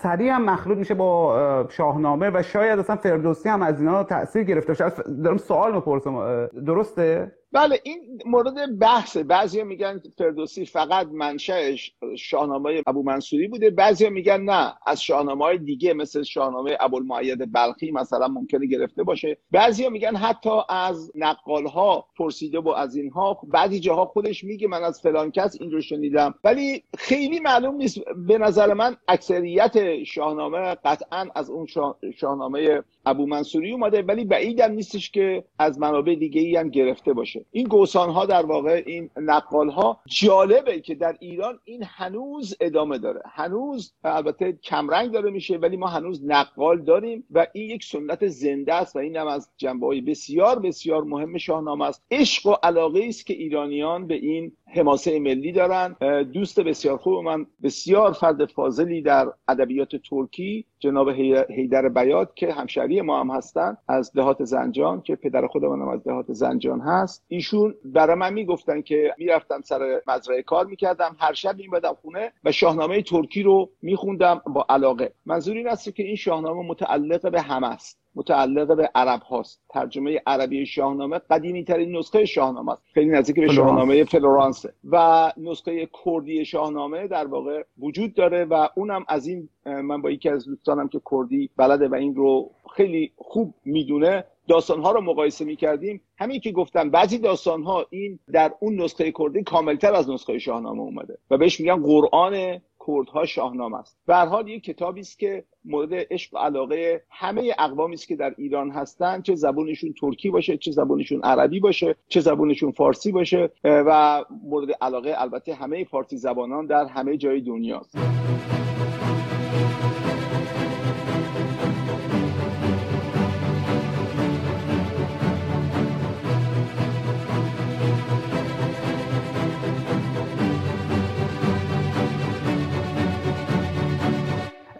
[0.02, 4.68] سریع هم مخلوط میشه با شاهنامه و شاید اصلا فردوسی هم از اینا تاثیر گرفته
[4.68, 4.90] باشه.
[5.24, 9.24] دارم سوال می‌پرسم درسته؟ بله این مورد بحثه.
[9.24, 14.74] بعضیا میگن فردوسی فقط منشأش شاهنامه ابو منصوری بوده بعضیا میگن نه.
[14.86, 19.38] از شاهنامه های دیگه مثل شاهنامه ابوالمعید بلخی مثلا ممکنه گرفته باشه.
[19.52, 24.84] بعضیا میگن حتی از نقال ها پرسیده و از اینها بعضی جاها خودش میگه من
[24.84, 26.36] از فلان کس این رو شنیدم.
[26.44, 28.00] ولی خیلی معلوم نیست.
[28.28, 31.68] به نظر من اکثریت شاهنامه قطعا از اون
[32.16, 37.39] شاهنامه ابو منصوری اومده ولی بعیدم نیستش که از منابع دیگه ای هم گرفته باشه.
[37.52, 42.98] این گوسان ها در واقع این نقال ها جالبه که در ایران این هنوز ادامه
[42.98, 43.22] داره.
[43.26, 48.74] هنوز البته کمرنگ داره میشه ولی ما هنوز نقال داریم و این یک سنت زنده
[48.74, 52.04] است و این هم از جنبه های بسیار بسیار مهم شاهنامه است.
[52.12, 55.96] عشق و علاقه است که ایرانیان به این حماسه ملی دارن.
[56.24, 61.10] دوست بسیار خوب من بسیار فرد فاضلی در ادبیات ترکی جناب
[61.50, 66.04] هیدر بیات که همشهری ما هم هستن از دهات زنجان که پدر خودمون هم از
[66.04, 67.26] دهات زنجان هست.
[67.28, 71.16] ایشون برای من می‌گفتن که می‌رفتم سر مزرعه کار می‌کردم.
[71.20, 75.14] هر شب میمدم خونه و شاهنامه ترکی رو میخوندم با علاقه.
[75.26, 78.00] منظور این است که این شاهنامه متعلق به همه است.
[78.16, 79.62] متعلق به عرب هاست.
[79.70, 82.84] ترجمه عربی شاهنامه قدیمی ترین نسخه شاهنامه است.
[82.94, 84.74] خیلی نزدیک به شاهنامه فلورانسه.
[84.92, 90.30] و نسخه کردی شاهنامه در واقع وجود داره و اونم از این من با یکی
[90.30, 96.02] از دوستانم که کردی بلده و این رو خیلی خوب می‌دونه داستانها رو مقایسه می‌کردیم.
[96.18, 101.18] همین که گفتم بعضی داستانها این در اون نسخه کردی کاملتر از نسخه شاهنامه اومده
[101.32, 103.98] و بهش میگن قرآن کردها شاهنامه است.
[104.08, 108.36] به حال یک کتابی است که مورد عشق و علاقه همه اقوامی است که در
[108.38, 109.24] ایران هستند.
[109.24, 115.16] چه زبانشون ترکی باشه چه زبانشون عربی باشه چه زبانشون فارسی باشه و مورد علاقه
[115.18, 117.98] البته همه فارسی زبانان در همه جای دنیاست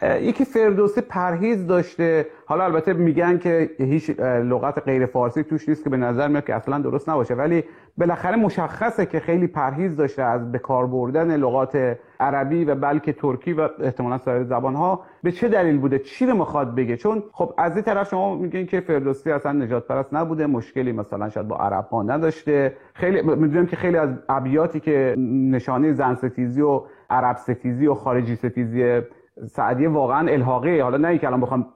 [0.02, 2.28] یکی فردوسی پرهیز داشته.
[2.46, 6.56] حالا البته میگن که هیچ لغت غیر فارسی توش نیست که به نظر میاد که
[6.56, 7.34] اصلا درست نباشه.
[7.34, 7.64] ولی
[7.98, 13.54] بالاخره مشخصه که خیلی پرهیز داشته از به کار بردن لغات عربی و بلکه ترکی
[13.54, 17.54] و احتمالا سایر زبان ها به چه دلیل بوده؟ چی رو می‌خواد بگه؟ چون خب
[17.58, 21.58] از این طرف شما میگین که فردوسی اصلا نجات پرست نبوده مشکلی مثلا شاید با
[21.58, 25.16] عرب ها نداشته خیلی می‌دونیم که خیلی از ابیاتی که
[25.52, 29.02] نشانه زن ستیزی و عرب ستیزی و خارجی ستیزی
[29.48, 30.84] سعدیه واقعا الحاقه.
[30.84, 31.74] حالا نه اینکه الان بخوام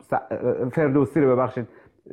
[0.72, 1.68] فردوسی رو ببخشید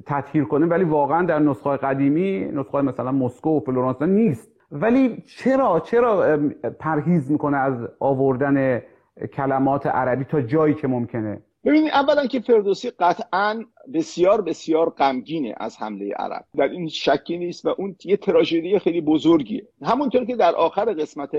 [0.07, 4.51] تطهیر کنیم ولی واقعا در نسخه قدیمی نسخه مثلا مسکو و فلورانس نیست.
[4.73, 6.39] ولی چرا چرا
[6.79, 8.83] پرهیز می‌کنه از آوردن
[9.33, 15.77] کلمات عربی تا جایی که ممکنه؟ ببینید اولا که فردوسی قطعا بسیار بسیار غمگینه از
[15.83, 16.45] حمله عرب.
[16.57, 19.63] در این شکی نیست و اون یه تراژدی خیلی بزرگیه.
[19.83, 21.31] همونطور که در آخر قسمت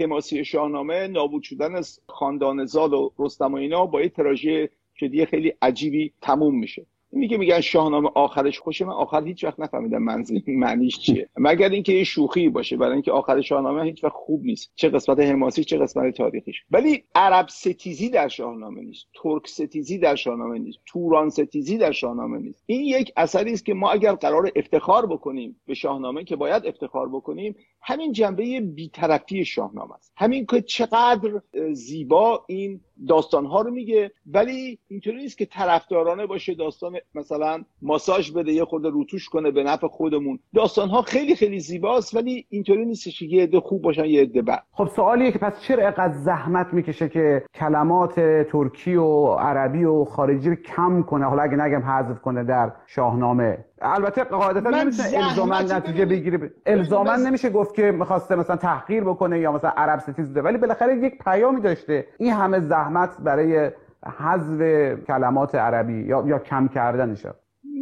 [0.00, 5.52] حماسی شاهنامه نابود شدن از خاندان زال و رستم و اینا با یه تراژدی خیلی
[5.62, 6.86] عجیبی تموم میشه.
[7.14, 11.28] میگه میگن شاهنامه آخرش خوشه من آخر هیچ وقت نفهمیدم منظور معنیش چیه.
[11.36, 14.72] مگر اینکه یه شوخی باشه برای اینکه آخر شاهنامه هیچ وقت خوب نیست.
[14.74, 16.62] چه قسمت حماسی چه قسمت تاریخیش.
[16.70, 19.06] ولی عرب ستیزی در شاهنامه نیست.
[19.22, 20.78] ترک ستیزی در شاهنامه نیست.
[20.86, 22.62] توران ستیزی در شاهنامه نیست.
[22.66, 27.08] این یک اثری است که ما اگر قرار افتخار بکنیم به شاهنامه که باید افتخار
[27.08, 30.12] بکنیم همین جنبه بیطرفی شاهنامه است.
[30.16, 31.40] همین که چقدر
[31.72, 38.30] زیبا این داستان ها رو میگه ولی اینطوری نیست که طرفدارانه باشه داستان مثلا ماساژ
[38.30, 40.38] بده یه خورده روتوش کنه به نفع خودمون.
[40.54, 44.42] داستان ها خیلی خیلی زیباست ولی اینطوری نیست که یه عده خوب باشن یه عده
[44.42, 44.62] بد.
[44.72, 50.50] خب سوالیه که پس چرا اینقدر زحمت می‌کشه که کلمات ترکی و عربی و خارجی
[50.50, 53.64] رو کم کنه؟ حالا اگه نگم حذف کنه در شاهنامه.
[53.82, 56.50] البته قاعدتا نمیشه الزاما نتیجه بگیری.
[56.66, 60.42] الزاما نمیشه گفت که می‌خواسته مثلا تحقیر بکنه یا مثلا عرب ستیز بوده.
[60.42, 62.06] ولی بالاخره یک پیامی داشته.
[62.18, 63.70] این همه زحمت برای
[64.18, 64.60] حذف
[65.06, 67.34] کلمات عربی یا یا کم کردنشه.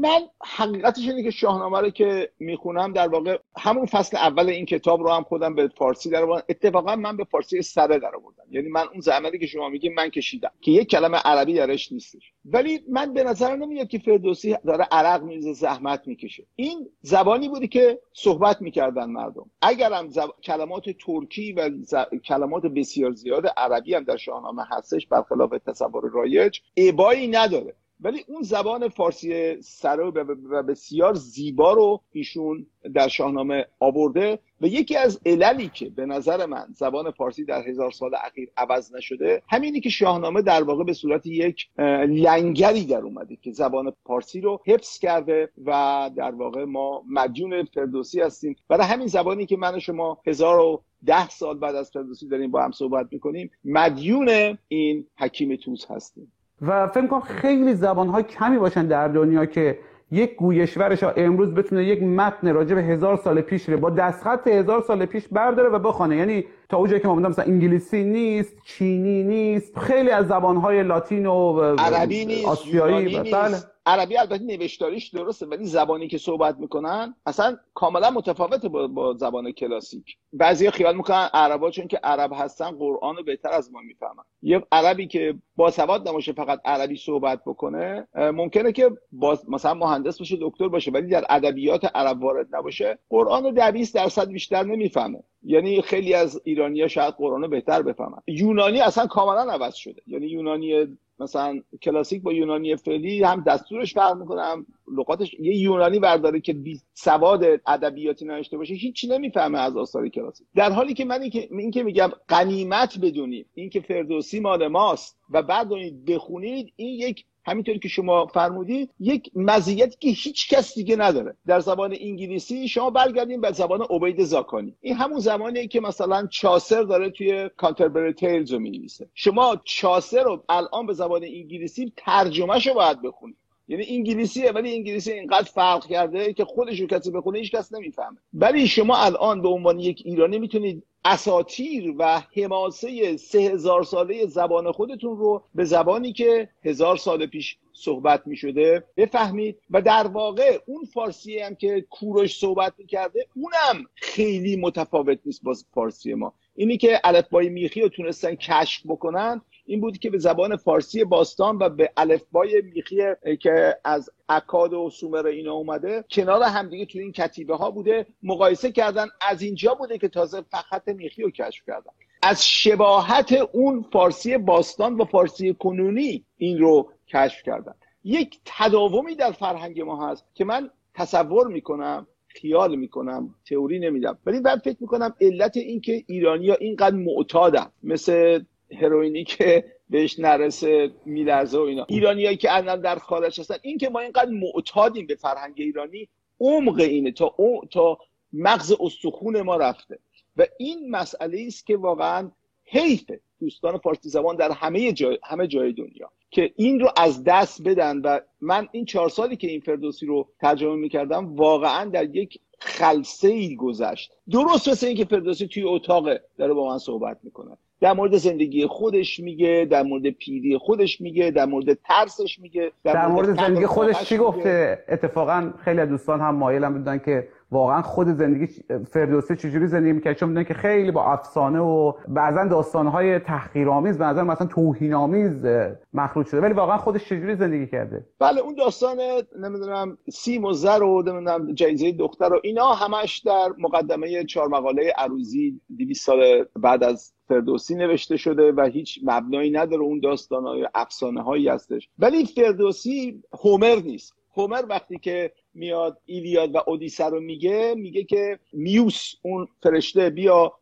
[0.02, 5.02] من حقیقتش اینه که شاهنامه رو که می‌خونم در واقع همون فصل اول این کتاب
[5.02, 8.44] رو هم خودم به فارسی در آوردم اتفاقا من به فارسی سره در آوردم.
[8.50, 12.32] یعنی من اون زحمتی که شما میگی من کشیدم که یک کلمه عربی درش نیستش.
[12.44, 16.46] ولی من به نظر نمیاد که فردوسی داره عرق میریزه زحمت می‌کشه.
[16.56, 19.50] این زبانی بودی که صحبت می‌کردن مردم.
[19.62, 20.30] اگرم زب...
[20.44, 21.94] کلمات ترکی و ز...
[22.24, 27.74] کلمات بسیار زیاد عربی هم در شاهنامه هستش برخلاف تصور رایج ابایی نداره.
[28.02, 30.12] ولی اون زبان فارسی سرا
[30.50, 36.46] و بسیار زیبا رو ایشون در شاهنامه آورده و یکی از عللی که به نظر
[36.46, 40.92] من زبان فارسی در هزار سال اخیر عوض نشده همینی که شاهنامه در واقع به
[40.92, 41.68] صورت یک
[42.08, 48.20] لنگری در اومده که زبان فارسی رو حفظ کرده و در واقع ما مدیون فردوسی
[48.20, 48.56] هستیم.
[48.68, 52.50] برای همین زبانی که من و شما هزار و ده سال بعد از فردوسی داریم
[52.50, 56.32] با هم صحبت می‌کنیم مدیون این حکیم توس هستیم.
[56.62, 59.78] و فکر کنم خیلی های کمی باشن در دنیا که
[60.10, 64.82] یک گویشورش امروز بتونه یک متن راجع به هزار سال پیش رو با دستخط هزار
[64.82, 66.16] سال پیش برداره و بخونه.
[66.16, 71.60] یعنی تا اونجایی که ما مثلا انگلیسی نیست چینی نیست خیلی از زبانهای لاتین و
[71.78, 73.68] عربی نیست آسیایی نیست.
[73.86, 79.52] عربی البته نوشتاریش درسته ولی زبانی که صحبت می‌کنن اصلا کاملا متفاوته با, با زبان
[79.52, 80.16] کلاسیک.
[80.32, 84.24] بعضی خیال می‌کنن عربا چون که عرب هستن قرآن رو بهتر از ما می‌فهمن.
[84.42, 90.18] یه عربی که با سواد نباشه فقط عربی صحبت بکنه ممکنه که با مثلا مهندس
[90.18, 92.98] باشه دکتر باشه ولی در ادبیات عرب وارد نباشه.
[93.10, 95.22] قرآن رو در 20 درصد بیشتر نمی‌فهمه.
[95.44, 98.18] یعنی خیلی از ایرانیا شاید قرآن رو بهتر بفهمن.
[98.26, 100.02] یونانی اصلا کاملا عوض شده.
[100.06, 100.86] یعنی یونانی
[101.20, 105.34] مثلا کلاسیک با یونانی فعلی هم دستورش فرق می‌کنه هم لغاتش.
[105.34, 110.46] یه یونانی برداره که بی سواد ادبیاتی نداشته باشه هیچی نمی‌فهمه از آثار کلاسیک.
[110.54, 115.42] در حالی که من این که میگم قنیمت بدونیم این که فردوسی مال ماست و
[115.42, 115.68] بعد
[116.06, 121.36] بخونید این یک همینطوری که شما فرمودید یک مزیتی که هیچ کس دیگه نداره.
[121.46, 124.76] در زبان انگلیسی شما برگردین به زبان عبید زاکانی.
[124.80, 129.08] این همون زمانیه که مثلا چاسر داره توی کانتربری تیلز رو می‌نویسه.
[129.14, 133.36] شما چاسر رو الان به زبان انگلیسی ترجمهش رو باید بخونید
[133.68, 138.16] یعنی انگلیسیه ولی انگلیسی اینقدر فرق کرده که خودش رو کسی بخونه هیچ کس نمی‌فهمه.
[138.34, 144.72] ولی شما الان به عنوان یک ایرانی می‌تونید اساتیر و حماسه سه هزار ساله زبان
[144.72, 149.58] خودتون رو به زبانی که هزار سال پیش صحبت می شده بفهمید.
[149.70, 155.54] و در واقع اون فارسی هم که کوروش صحبت می‌کرده اونم خیلی متفاوت نیست با
[155.74, 156.34] فارسی ما.
[156.54, 161.58] اینی که الفبای میخی رو تونستن کشف بکنن این بود که به زبان فارسی باستان
[161.58, 162.96] و به الفبای میخی
[163.40, 168.72] که از اکاد و سومر اینا اومده کنار همدیگه تو این کتیبه ها بوده مقایسه
[168.72, 169.06] کردن.
[169.20, 171.90] از اینجا بوده که تازه فقط میخی رو کشف کردن.
[172.22, 177.74] از شباهت اون فارسی باستان و فارسی کنونی این رو کشف کردن.
[178.04, 184.40] یک تداومی در فرهنگ ما هست که من تصور می‌کنم خیال می‌کنم تئوری نمیدم ولی
[184.40, 187.66] بعد فکر می‌کنم علت این که ایرانی ها اینقدر معتادن.
[187.82, 188.40] مثل
[188.80, 191.86] هروئینی که بهش نرسه میلرزه و اینا.
[191.88, 196.08] ایرانیایی که الان در خارج هستن این که ما اینقدر معتادیم به فرهنگ ایرانی
[196.40, 197.12] عمق اینه.
[197.12, 197.34] تا
[197.70, 197.98] تا
[198.32, 199.98] مغز استخون ما رفته.
[200.36, 202.30] و این مسئله است که واقعا
[202.64, 206.10] حیفه دوستان فارسی زبان در همه جای همه جای دنیا.
[206.30, 208.00] که این رو از دست بدن.
[208.00, 213.28] و من این چهار سالی که این فردوسی رو ترجمه می‌کردم واقعا در یک خلصه
[213.28, 214.12] ای گذشت.
[214.30, 216.08] درست مثل اینکه فردوسی توی اتاق
[216.38, 217.56] داره با من صحبت می‌کنه.
[217.82, 222.92] در مورد زندگی خودش میگه در مورد پیری خودش میگه در مورد ترسش میگه در,
[222.92, 227.82] در مورد, زندگی خودش چی گفته؟ اتفاقا خیلی از دوستان هم مایلم بودن که واقعا
[227.82, 228.46] خود زندگی
[228.90, 230.16] فردوسی چجوری زندگی می‌کرد.
[230.16, 235.46] چون می‌دونن که خیلی با افسانه و بعضا داستانهای تحقیرآمیز به نظر مثلا توهینآمیز
[235.92, 236.40] مخلوط شده.
[236.40, 238.96] ولی واقعا خودش چجوری زندگی کرده؟ بله اون داستان
[239.40, 244.92] نمی‌دونم سیم و زر و نمی‌دونم جایزه دختر و اینا همش در مقدمه چهار مقاله
[244.98, 250.68] عروزی 200 سال بعد از فردوسی نوشته شده و هیچ مبنایی نداره اون داستان های
[250.74, 251.88] افسانه هایی هستش.
[251.98, 254.14] ولی فردوسی هومر نیست.
[254.36, 260.52] هومر وقتی که میاد ایلیاد و اودیسه رو میگه میگه که میوس اون فرشته بیا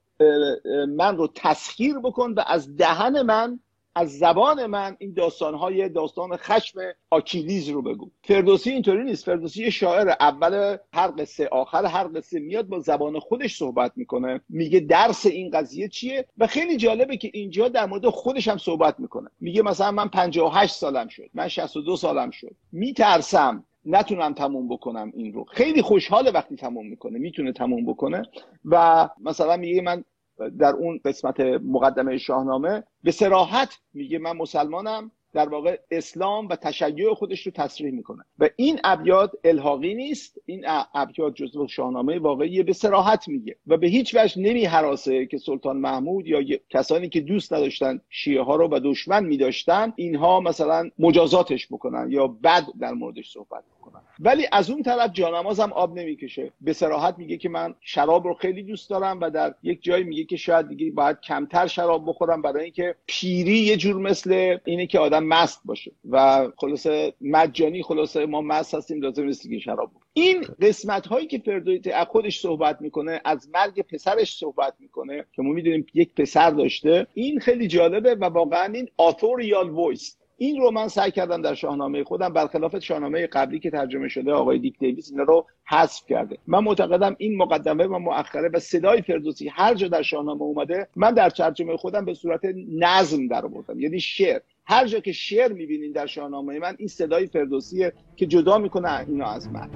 [0.89, 3.61] من رو تسخیر بکن و از دهن من
[3.95, 6.81] از زبان من این داستانهای داستان خشم
[7.11, 8.11] آکیلیز رو بگو.
[8.25, 9.25] فردوسی اینطوری نیست.
[9.25, 14.41] فردوسی شاعر اول هر قصه آخر هر قصه میاد با زبان خودش صحبت می‌کنه.
[14.49, 19.01] میگه درس این قضیه چیه؟ و خیلی جالبه که اینجا در مورد خودش هم صحبت
[19.01, 19.31] می‌کنه.
[19.41, 21.31] میگه مثلا من 58 سالم شد.
[21.35, 22.57] من 62 سالم شد.
[22.73, 23.65] میترسم.
[23.85, 25.45] نتونم تموم بکنم این رو.
[25.45, 27.19] خیلی خوشحاله وقتی تموم می‌کنه.
[27.19, 28.23] می‌تونه تموم بکنه.
[28.65, 30.05] و مثلا میگه من
[30.49, 37.15] در اون قسمت مقدمه شاهنامه به سراحت میگه من مسلمانم در واقع اسلام و تشیع
[37.15, 38.25] خودش رو تصریح می‌کنه.
[38.39, 40.65] و این ابیات الحاقی نیست این
[40.95, 43.57] ابیات جزو شاهنامه واقعی به سراحت میگه.
[43.67, 48.43] و به هیچ وجه نمی حراسه که سلطان محمود یا کسانی که دوست نداشتن شیعه
[48.43, 54.03] ها رو و دشمن میداشتن اینها مثلا مجازاتش بکنن یا بد در موردش صحبت بکنن
[54.21, 56.53] ولی از اون طرف جانماز هم آب نمی‌کشه.
[56.61, 60.25] به صراحت میگه که من شراب رو خیلی دوست دارم و در یک جای میگه
[60.25, 64.99] که شاید دیگه باید کمتر شراب بخورم برای اینکه پیری یه جور مثل اینه که
[64.99, 65.93] آدم مست باشه.
[66.11, 71.39] و خلاصه مجانی خلاصه ما مست هستیم لازم نیست که شراب این قسمت هایی که
[71.39, 77.07] فردوسی خودش صحبت می‌کنه از مرگ پسرش صحبت می‌کنه که ما می‌دونیم یک پسر داشته
[77.15, 82.05] این خیلی جالبه و واقعا این authorial voice این رو من سعی کردم در شاهنامه
[82.05, 86.39] خودم برخلاف شاهنامه قبلی که ترجمه شده آقای دیک دیویس اینا رو حذف کرده.
[86.47, 91.15] من معتقدم این مقدمه و مؤخره و صدای فردوسی هر جا در شاهنامه اومده من
[91.15, 93.81] در ترجمه خودم به صورت نظم در آوردم.
[93.81, 94.41] یعنی شعر.
[94.67, 99.27] هر جا که شعر می‌بینین در شاهنامه من این صدای فردوسیه که جدا می‌کنه اینو
[99.27, 99.71] از من.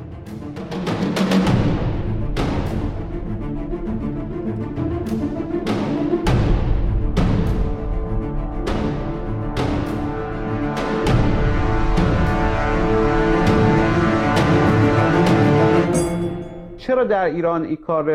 [16.87, 18.07] چرا در ایران این کار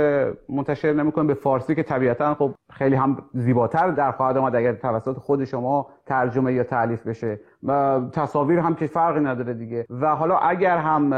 [0.50, 5.18] منتشر نمی‌کنه؟ به فارسی که طبیعتا خب خیلی هم زیباتر در خواهد آمد اگر توسط
[5.18, 7.40] خود شما ترجمه یا تعلیف بشه.
[7.64, 9.86] و تصاویر هم که فرقی نداره دیگه.
[9.90, 11.10] و حالا اگر هم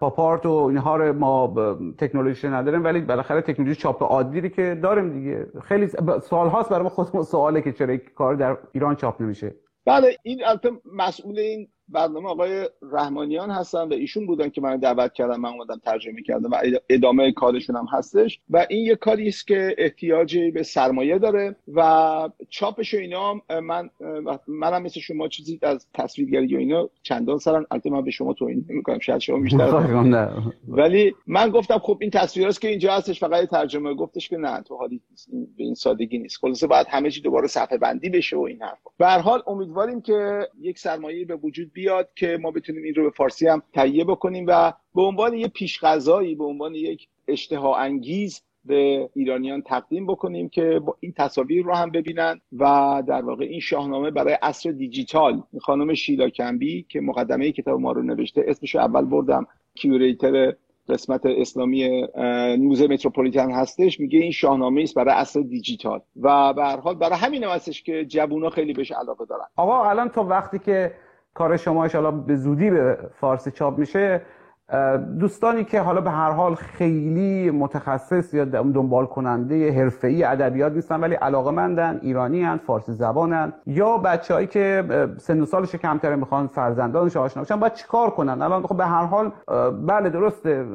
[0.00, 1.54] پاپارت و اینها رو ما
[1.98, 5.46] تکنولوژی نداریم ولی بالاخره تکنولوژی چاپ عادی که داریم دیگه.
[5.62, 5.86] خیلی
[6.22, 9.54] سوال هاست برای ما خودمون سواله که چرا کار در ایران چاپ نمیشه.
[9.86, 15.12] بله این البته مسئول این برنامه آقای رحمانیان هستن و ایشون بودن که من دعوت
[15.12, 16.56] کردم من اومدم ترجمه کردم و
[16.88, 18.40] ادامه کارشون هم هستش.
[18.50, 23.90] و این یه کاری است که احتیاجی به سرمایه داره و چاپش و اینا من
[24.46, 28.64] منم مثل شما چیزی از تصویرگری و اینا چندان سرن البته من به شما توهین
[28.68, 30.28] نمی‌کنم شاید شما بیشتر
[30.68, 33.94] ولی من گفتم خب این تصویراست که اینجا هستش فقط ترجمه.
[33.94, 35.28] گفتش که نه تو حالی نیست.
[35.30, 36.36] به این سادگی نیست.
[36.36, 38.90] خلاصه باید همه چی دوباره صفحه بندی بشه و این حرفا.
[38.98, 43.04] به هر حال امیدواریم که یک سرمایه به وجود بیاد که ما بتونیم این رو
[43.04, 45.80] به فارسی هم تهیه بکنیم و به عنوان یک پیش
[46.38, 51.90] به عنوان یک اشتها انگیز به ایرانیان تقدیم بکنیم که با این تصاویر رو هم
[51.90, 55.42] ببینن و در واقع این شاهنامه برای عصر دیجیتال.
[55.60, 60.52] خانم شیلا کمبی که مقدمه کتاب ما رو نوشته اسمش اول بردم کیوریتر
[60.88, 62.06] قسمت اسلامی
[62.58, 64.00] موزه متروپولیتن هستش.
[64.00, 66.00] میگه این شاهنامه است برای عصر دیجیتال.
[66.22, 69.46] و به هر حال برای همین هستش که جوونا خیلی بهش علاقه دارن.
[69.56, 70.92] آقا الان تو وقتی که
[71.38, 74.22] کار شما ان به زودی به فارسی چاپ میشه.
[75.18, 81.14] دوستانی که حالا به هر حال خیلی متخصص یا دنبال کننده حرفه‌ای ادبیات نیستن ولی
[81.14, 84.84] علاقمندن ایرانی هن، فارسی زبانن یا بچههایی که
[85.18, 89.04] سن و سالش کمتره می‌خوان فرزندانش آشنا بشن باید چیکار کنن؟ الان خب به هر
[89.04, 89.32] حال
[89.86, 90.66] بله درسته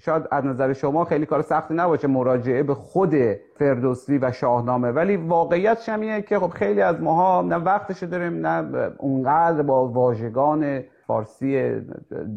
[0.00, 3.14] شاید از نظر شما خیلی کار سختی نباشه مراجعه به خود
[3.58, 8.90] فردوسی و شاهنامه ولی واقعیت شمیه که خب خیلی از ماها نه وقتش داریم نه
[8.98, 11.80] اونقدر با واژگان فارسی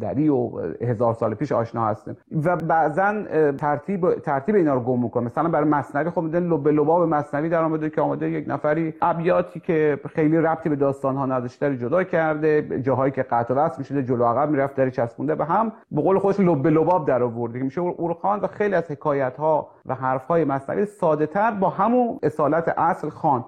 [0.01, 2.17] دری و هزار سال پیش آشنا هستیم.
[2.45, 3.23] و بعضا
[3.57, 7.63] ترتیب ترتیب اینا رو گم می‌کنه مثلا برای مصنوی خب میدن لب لباب مصنوی در
[7.63, 12.81] آمده که آمده یک نفری ابیاتی که خیلی ربطی به داستان ها نداشته جدا کرده
[12.81, 15.35] جاهایی که قطع وصل می‌شده جلو عقب می‌رفت در چسبونده.
[15.35, 18.91] به هم به قول خودش لب لباب در آورده که میشه اورخان و خیلی از
[18.91, 23.45] حکایت ها و حرف های مصنوی ساده تر با همون اصالت اصل خان.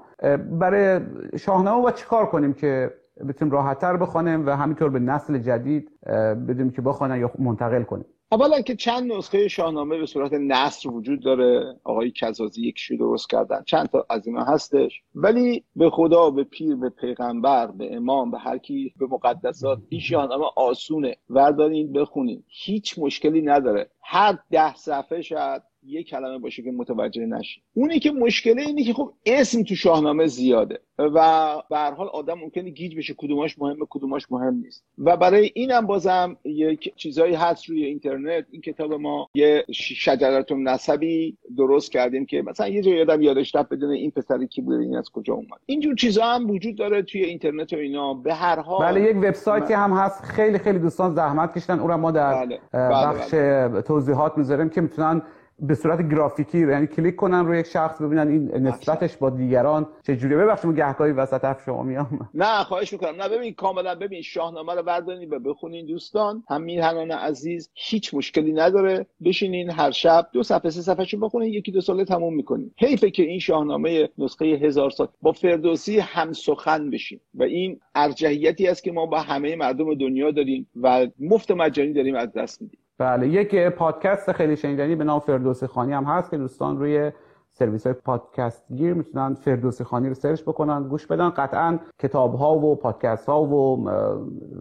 [0.60, 1.02] برای
[1.38, 2.92] شاهنامه و چیکار کنیم که
[3.28, 5.99] بتونیم راحتتر بخوانیم و همینطور به نسل جدید
[6.47, 8.05] بدونیم که بخوانن یا منتقل کنیم.
[8.32, 11.76] اولا که چند نسخه شاهنامه به صورت نصر وجود داره.
[11.84, 13.63] آقای کزازی یکشو درست کردن.
[13.66, 15.01] چند تا از اینا هستش.
[15.16, 20.01] ولی به خدا به پیر به پیغمبر به امام به هر کی به مقدسات این
[20.01, 21.16] شاهنامه آسونه.
[21.30, 22.43] وردارین بخونین.
[22.47, 23.89] هیچ مشکلی نداره.
[24.03, 27.62] هر ده صفحه شاید یه کلمه باشه که متوجه نشی.
[27.74, 32.34] اونی که مشکله اینه که خب اسم تو شاهنامه زیاده و به هر حال آدم
[32.34, 34.84] ممکنه گیج بشه کدوماش مهمه کدوماش مهم نیست.
[34.98, 38.46] و برای اینم بازم یک چیزایی هست روی اینترنت.
[38.52, 43.70] این کتاب ما یه شجرت نسبی درست کردیم که مثلا یه جایی آدم یادش رفت
[43.70, 45.60] بدونه این پسری کی بوده این از کجا اومد.
[45.66, 48.14] اینجور چیزا هم وجود داره توی اینترنت و اینا.
[48.14, 50.24] به هر حال بله یک وبسایتی هم هست.
[50.24, 51.80] خیلی خیلی دوستان زحمت کشیدن.
[51.80, 52.60] اون ما در بله.
[52.74, 53.82] بله، بخش بله.
[53.82, 55.22] توضیحات می‌ذاریم که می‌تونن
[55.60, 60.16] به صورت گرافیکی یعنی کلیک کنن روی یک شخص ببینن این نسبتش با دیگران چه
[60.16, 62.30] جوریه ببخشید گهگاهی وسط حرف شما میام.
[62.34, 63.22] نه خواهش می‌کنم.
[63.22, 66.43] نه ببین کاملا ببین شاهنامه رو بردارین و بخونین دوستان.
[66.49, 69.06] هم میهنان عزیز هیچ مشکلی نداره.
[69.26, 72.72] بشینین هر شب دو صفحه سه صفحه شو بخونین یکی دو ساله تموم می‌کنین.
[72.78, 75.08] حیفه که این شاهنامه نسخه هزار سال.
[75.22, 77.20] با فردوسی هم سخن بشین.
[77.34, 82.16] و این ارجحیتی است که ما با همه مردم دنیا داریم و مفت مجانی داریم
[82.16, 82.80] از دست میدیم.
[82.98, 87.12] بله یک پادکست خیلی شنیدنی به نام فردوسی خانی هم هست که دوستان روی
[87.52, 91.30] سرویس های پادکست گیر می‌تونن فردوسی خانی رو سرچ بکنن گوش بدن.
[91.30, 93.89] قطعا کتاب ها و پادکست ها و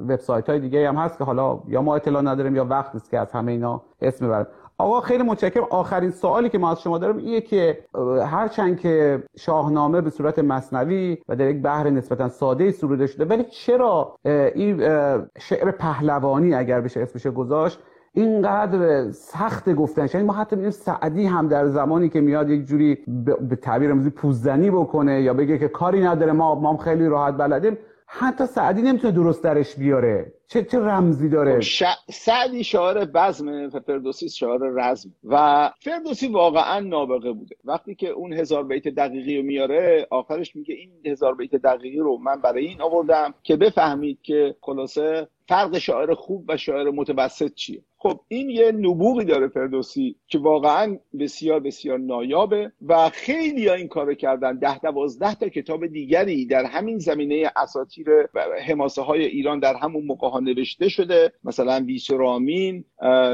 [0.00, 3.18] وبسایت های دیگه هم هست که حالا یا ما اطلاع نداریم یا وقت نیست که
[3.18, 4.46] از همه اینا اسم ببریم
[4.78, 5.66] آقا خیلی متشکرم.
[5.70, 7.84] آخرین سوالی که ما از شما دارم اینه که
[8.26, 13.44] هرچند که شاهنامه به صورت مصنوی و در یک بحر نسبتا ساده سروده شده ولی
[13.44, 14.16] چرا
[14.54, 14.78] این
[15.38, 17.78] شعر پهلوانی اگر بشه اسمش گذاشت
[18.16, 22.98] اینقدر سخت گفتن یعنی ما حتی میگیم سعدی هم در زمانی که میاد یک جوری
[23.40, 27.78] به تعبیر امروزی پوزدنی بکنه یا بگه که کاری نداره ما ما خیلی راحت بلدیم.
[28.06, 30.32] حتی سعدی نمی‌تونه درست درش بیاره.
[30.46, 31.82] چه چه رمزی داره؟ ش...
[32.10, 35.10] سعدی شاعر بزم فردوسی شاعر رزم.
[35.24, 37.56] و فردوسی واقعا نابغه بوده.
[37.64, 42.18] وقتی که اون هزار بیت دقیقی رو میاره آخرش میگه این هزار بیت دقیقی رو
[42.18, 47.82] من برای این آوردم که بفهمید که خلاصه فرق شاعر خوب و شاعر متوسط چیه.
[48.04, 53.88] خب این یه نبوغی داره فردوسی که واقعا بسیار بسیار نایابه و خیلی ها این
[53.88, 54.58] کارو کردن.
[54.58, 58.06] ده دوازده تا کتاب دیگری در همین زمینه اساتیر
[58.66, 61.32] حماسه های ایران در همون موقع ها نوشته شده.
[61.44, 62.84] مثلا ویسرامین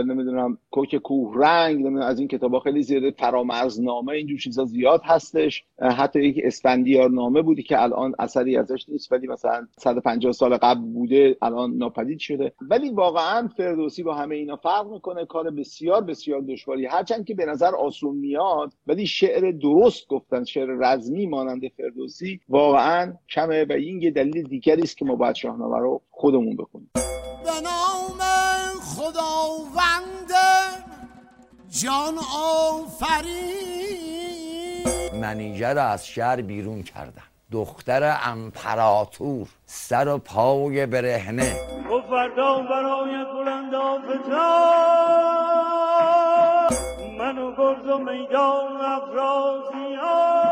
[0.07, 5.65] نمی‌دونم کوک کوه رنگ از این کتاب ها خیلی زیاده فرامرزنامه اینجور چیزا زیاد هستش.
[5.81, 10.81] حتی یک اسفندیار نامه بودی که الان اثری ازش نیست ولی مثلا 150 سال قبل
[10.81, 12.53] بوده الان ناپدید شده.
[12.61, 16.87] ولی واقعا فردوسی با همه اینا فرق می‌کنه کار بسیار بسیار دشواری.
[16.87, 23.15] هرچند که به نظر آسون میاد ولی شعر درست گفتن شعر رزمی مانند فردوسی واقعا
[23.31, 26.91] کمه و این یه دلیل دیگری است که ما باید شاهنامه رو خودمون بخونیم.
[26.95, 28.21] به نام
[28.81, 30.31] خداوند
[31.71, 33.61] جان آفرین.
[35.21, 41.53] منیژه را از شهر بیرون کردن دختر امپراتور سر و پای برهنه.
[41.91, 43.75] و فردا برای بلند
[47.19, 50.51] من و گرز و میدان افرازیان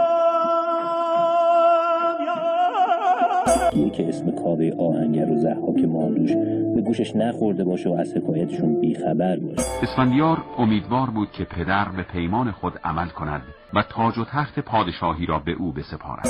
[3.91, 6.31] که اسم کابه آهنگر و زحاک مالوش
[6.75, 9.69] به گوشش نخورده باشه و از حکایتشون بیخبر باشه.
[9.83, 13.43] اسفندیار امیدوار بود که پدر به پیمان خود عمل کند
[13.75, 16.29] و تاج و تخت پادشاهی را به او بسپارد.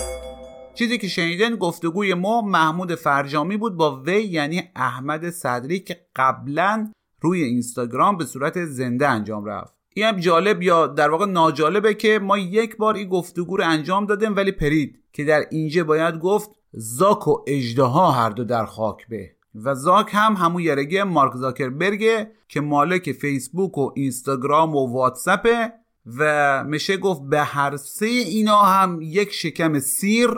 [0.79, 6.93] چیزی که شنیدن گفتگوی ما محمود فرجامی بود با وی یعنی احمد صدری که قبلا
[7.21, 9.75] روی اینستاگرام به صورت زنده انجام رفت.
[9.95, 14.07] این هم جالب یا در واقع ناجالبه که ما یک بار این گفتگو رو انجام
[14.07, 19.09] دادیم ولی پرید که در اینجا باید گفت زاک و اجدها هر دو در خاک
[19.09, 19.31] به.
[19.65, 25.73] و زاک هم همون یرگه مارک زاکربرگه که مالک فیسبوک و اینستاگرام و واتسپه
[26.19, 30.31] و میشه گفت به هر سه اینا هم یک شکم سیر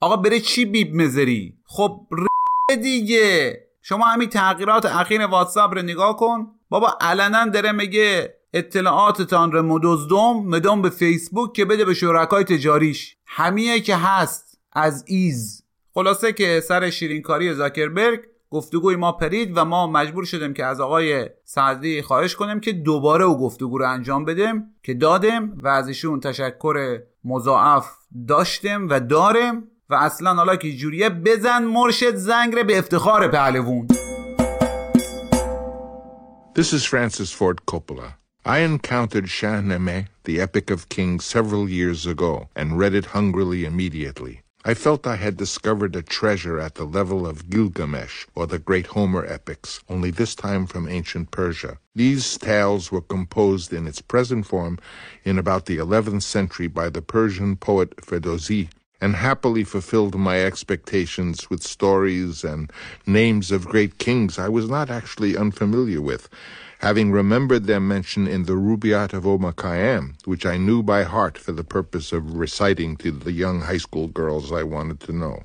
[0.00, 2.06] آقا بره چی بیب مزری خب
[2.82, 3.60] دیگه.
[3.82, 6.46] شما همین تغییرات اخیر واتساپ رو نگاه کن.
[6.68, 13.16] بابا علنا داره میگه اطلاعاتتان رو مدزدم مدام به فیسبوک که بده به شرکای تجاریش.
[13.26, 14.58] همیه که هست.
[14.72, 15.62] از ایز.
[15.94, 18.20] خلاصه که سر شیرینکاری زاکربرگ
[18.50, 23.24] گفتگوی ما پرید و ما مجبور شدیم که از آقای سعدی خواهش کنیم که دوباره
[23.24, 27.90] او گفتگو رو انجام بدیم که دادیم و از ایشون تشکر مضاعف
[28.28, 29.70] داشتیم و داریم.
[29.89, 33.87] و اصلا حالا که جوریه بزن مرشد زنگ به افتخار پهلوون
[36.55, 38.09] This is Francis Ford Coppola.
[38.45, 44.43] I encountered Shahnameh, the Epic of Kings, several years ago and read it hungrily immediately.
[44.65, 48.87] I felt I had discovered a treasure at the level of Gilgamesh or the great
[48.87, 51.79] Homer epics, only this time from ancient Persia.
[51.95, 54.79] These tales were composed in its present form
[55.25, 58.69] in about the 11th century by the Persian poet Ferdowsi
[59.03, 62.71] and happily fulfilled my expectations with stories and
[63.05, 66.29] names of great kings I was not actually unfamiliar with,
[66.79, 71.37] having remembered their mention in the Rubaiyat of Omar Khayyam, which I knew by heart
[71.37, 75.43] for the purpose of reciting to the young high school girls I wanted to know.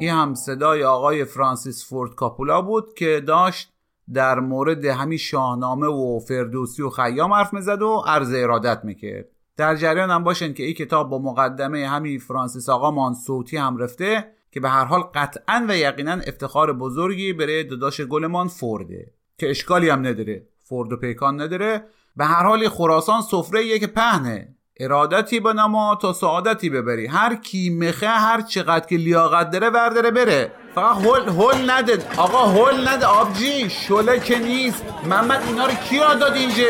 [0.00, 3.72] این هم صدای آقای فرانسیس فورد کاپولا بود که داشت
[4.12, 9.26] در مورد همین شاهنامه و فردوسی و خیام حرف میزد و عرض ارادت میکرد
[9.57, 13.77] در جریان هم باشن که این کتاب با مقدمه همین فرانسیس آقا مان صوتی هم
[13.77, 19.49] رفته که به هر حال قطعا و یقینا افتخار بزرگی برای داداش گلمان فورده که
[19.49, 21.83] اشکالی هم نداره فورد و پیکان نداره.
[22.15, 24.55] به هر حال خراسان سفره که پهنه.
[24.79, 27.07] ارادتی به نما تا سعادتی ببری.
[27.07, 30.51] هر کی مخه هر چقدر که لیاقت داره ورداره بره.
[30.75, 31.97] فقط هول هول نده.
[32.17, 33.05] آقا هول نده.
[33.05, 34.83] آبجی شله که نیست.
[35.05, 36.63] محمد اینا رو کی داد اینجا؟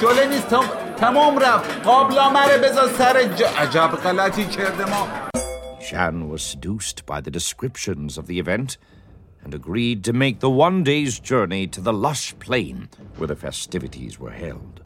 [0.00, 0.54] شله نیست.
[0.97, 3.43] تمام رفت قابلامه بذار سر ج...
[3.43, 5.29] عجب غلطی کرده ما
[5.81, 8.77] Shan was seduced by the descriptions of the event
[9.43, 14.17] and agreed to make the one day's journey to the lush plain where the festivities
[14.17, 14.81] were held.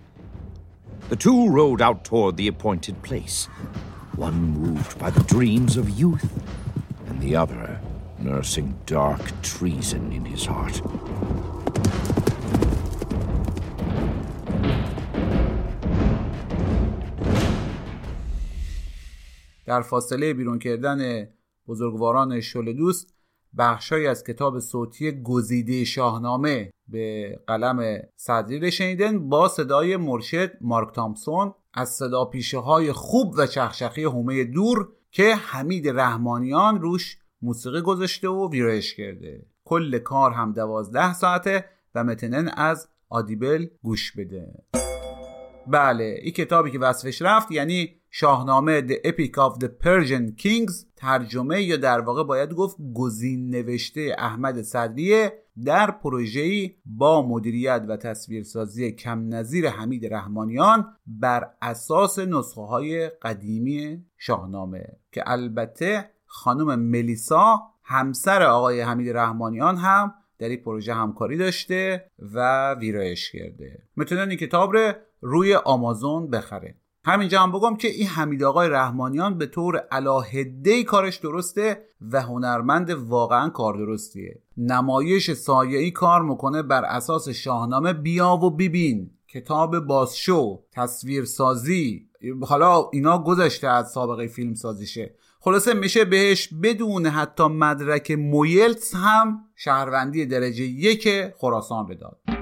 [1.09, 3.45] The two rode out toward the appointed place,
[4.15, 6.29] one moved by the dreams of youth,
[7.07, 7.79] and the other
[8.19, 10.81] nursing dark treason in his heart.
[19.66, 21.28] در فاصله بیرون کردن
[21.68, 23.14] بزرگواران شل دوست
[23.58, 31.54] بخشهایی از کتاب صوتی گزیده شاهنامه به قلم صدری شنیدن با صدای مرشد مارک تامسون
[31.74, 38.28] از صدا پیشه های خوب و چخشخی هومه دور که حمید رحمانیان روش موسیقی گذاشته
[38.28, 39.46] و ویرایش کرده.
[39.64, 44.64] کل کار هم دوازده ساعته و متنن از آدیبل گوش بده.
[45.66, 51.62] بله این کتابی که وصفش رفت یعنی شاهنامه The Epic of the Persian Kings ترجمه
[51.62, 55.32] یا در واقع باید گفت گزین نوشته احمد صدریه
[55.64, 64.04] در پروژه‌ای با مدیریت و تصویرسازی کم نظیر حمید رحمانیان بر اساس نسخه های قدیمی
[64.18, 72.10] شاهنامه که البته خانم ملیسا همسر آقای حمید رحمانیان هم در این پروژه همکاری داشته
[72.34, 73.82] و ویرایش کرده.
[73.96, 79.38] می‌تونن این کتاب رو روی آمازون بخره همینجا هم بگم که این حمید آقای رحمانیان
[79.38, 84.38] به طور علاهده کارش درسته و هنرمند واقعا کار درستیه.
[84.56, 92.08] نمایش سایه‌ای کار می‌کنه بر اساس شاهنامه بیا و ببین کتاب بازشو تصویر سازی
[92.42, 99.44] حالا اینا گذشته از سابقه فیلم سازیشه خلاصه میشه بهش بدون حتی مدرک مویلتس هم
[99.56, 102.41] شهروندی درجه یک خراسان بداد.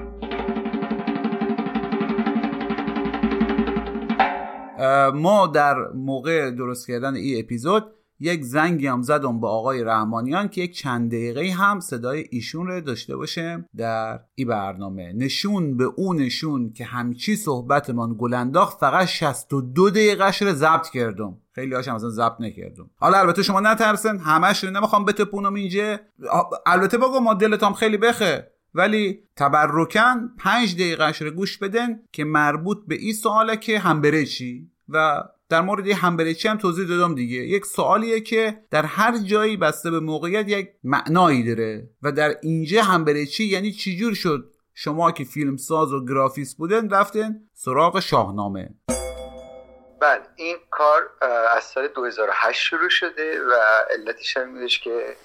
[5.13, 7.85] ما در موقع درست کردن این اپیزود
[8.21, 12.81] یک زنگی هم زدم به آقای رحمانیان که یک چند دقیقه هم صدای ایشون رو
[12.81, 15.13] داشته باشه در این برنامه.
[15.13, 21.37] نشون به اون نشون که همچی صحبتمان گلنداخ فقط 62 دقیقهش رو ضبط کردم.
[21.55, 22.89] خیلی هاشم اصلا ضبط نکردم.
[22.95, 25.97] حالا البته شما نترسن همش رو نمی‌خوام بتپونم اینجا.
[26.65, 32.77] البته بگو ما دلتام خیلی بخه ولی تبرکن پنج دقیقهش رو گوش بدن که مربوط
[32.87, 37.37] به این سواله که هم بره چی و در مورد همبرچی هم توضیح دادم دیگه.
[37.37, 42.83] یک سوالیه که در هر جایی بسته به موقعیت یک معنایی داره و در اینجا
[42.83, 48.69] همبرچی یعنی چجور شد شما که فیلم ساز و گرافیس بودن رفتن سراغ شاهنامه؟
[50.01, 51.01] بله این کار
[51.57, 53.53] از سال 2008 شروع شده و
[53.89, 55.15] علتش هم که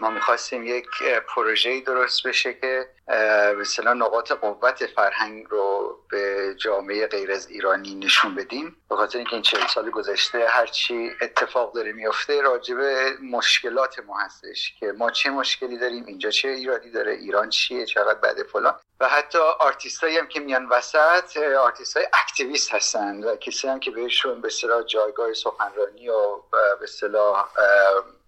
[0.00, 0.86] ما می‌خواستیم یک
[1.28, 8.34] پروژه درست بشه که به نقاط قوت فرهنگ رو به جامعه غیر از ایرانی نشون
[8.34, 8.76] بدیم.
[8.90, 14.18] به خاطر اینکه این چهل سال گذشته هرچی اتفاق داره میفته راجع به مشکلات ما
[14.18, 18.74] هستش که ما چه مشکلی داریم اینجا چه ایرادی داره ایران چیه چقدر بعد فلان.
[19.00, 23.90] و حتی آرتیست هم که میان وسط آرتیست های activist هستن و کسی هم که
[23.90, 24.50] بهشون به
[24.86, 26.36] جایگاه سخنرانی و
[26.80, 26.86] به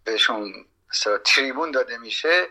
[0.04, 0.66] بهشون
[1.24, 2.46] تریبون داده میشه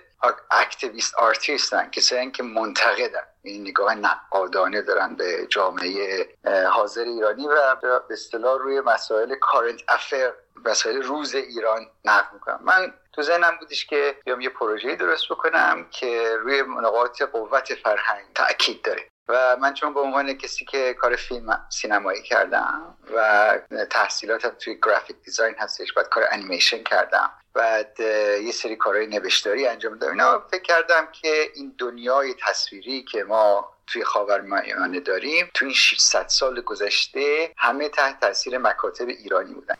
[0.51, 3.23] activist artist ن کسایی که منتقدن.
[3.41, 6.27] این نگاه نقادانه دارن به جامعه
[6.71, 10.33] حاضر ایرانی و به اصطلاح روی مسائل current affair
[10.65, 15.85] مسائل روز ایران نقد می‌کنم من تو ذهنم بودش که بیام یه پروژه درست بکنم
[15.91, 19.07] که روی نقاط قوت فرهنگ تاکید داره.
[19.27, 23.59] و من چون به عنوان کسی که کار فیلم سینمایی کردم و
[23.89, 27.99] تحصیلاتم توی گرافیک دیزاین هستش بعد کار انیمیشن کردم بعد
[28.43, 30.11] یه سری کارهای نوشتاری انجام دادم.
[30.11, 36.27] اینا فکر کردم که این دنیای تصویری که ما توی خاورمیانه داریم توی این 600
[36.27, 39.75] سال گذشته همه تحت تاثیر مکاتب ایرانی بودن.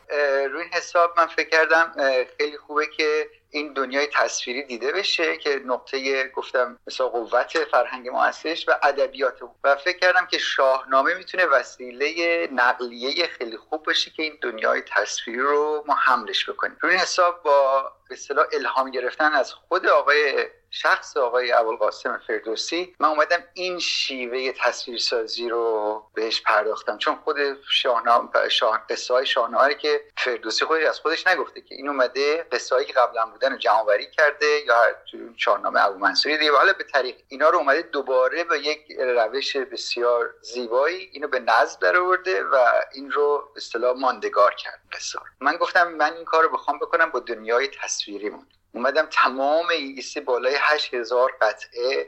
[0.52, 1.94] روی این حساب من فکر کردم
[2.38, 8.24] خیلی خوبه که این دنیای تصویری دیده بشه که نقطه گفتم مثلا قوت فرهنگ ما
[8.24, 14.24] هستش و ادبیات و فکر کردم که شاهنامه می‌تونه وسیله نقلیه خیلی خوب باشه که
[14.24, 16.78] این دنیای تصویری رو ما حملش بکنیم.
[16.82, 23.08] روی حساب با به اصطلاح الهام گرفتن از خود آقای شخص آقای ابوالقاسم فردوسی من
[23.08, 26.98] اومدم این شیوه تصویرسازی رو بهش پرداختم.
[26.98, 27.38] چون خود
[27.70, 32.86] شاهنامه شاه قصه های شاهنامه که فردوسی خودش از خودش نگفته که این اومده قصه
[32.86, 33.58] که قبلا بودن رو
[34.18, 34.76] کرده یا
[35.38, 36.52] شاهنامه ابو منصوری دیگه.
[36.52, 41.80] حالا به طریق اینا رو اومده دوباره به یک روش بسیار زیبایی اینو به نظم
[41.82, 42.56] درآورده و
[42.94, 44.82] این رو به اصطلاح ماندگار کرد.
[44.92, 47.68] قصه من گفتم من این کار رو بخوام بکنم با دنیای
[48.02, 52.08] تصویریمون اومدم تمام انگلیسی بالای 8000 قطعه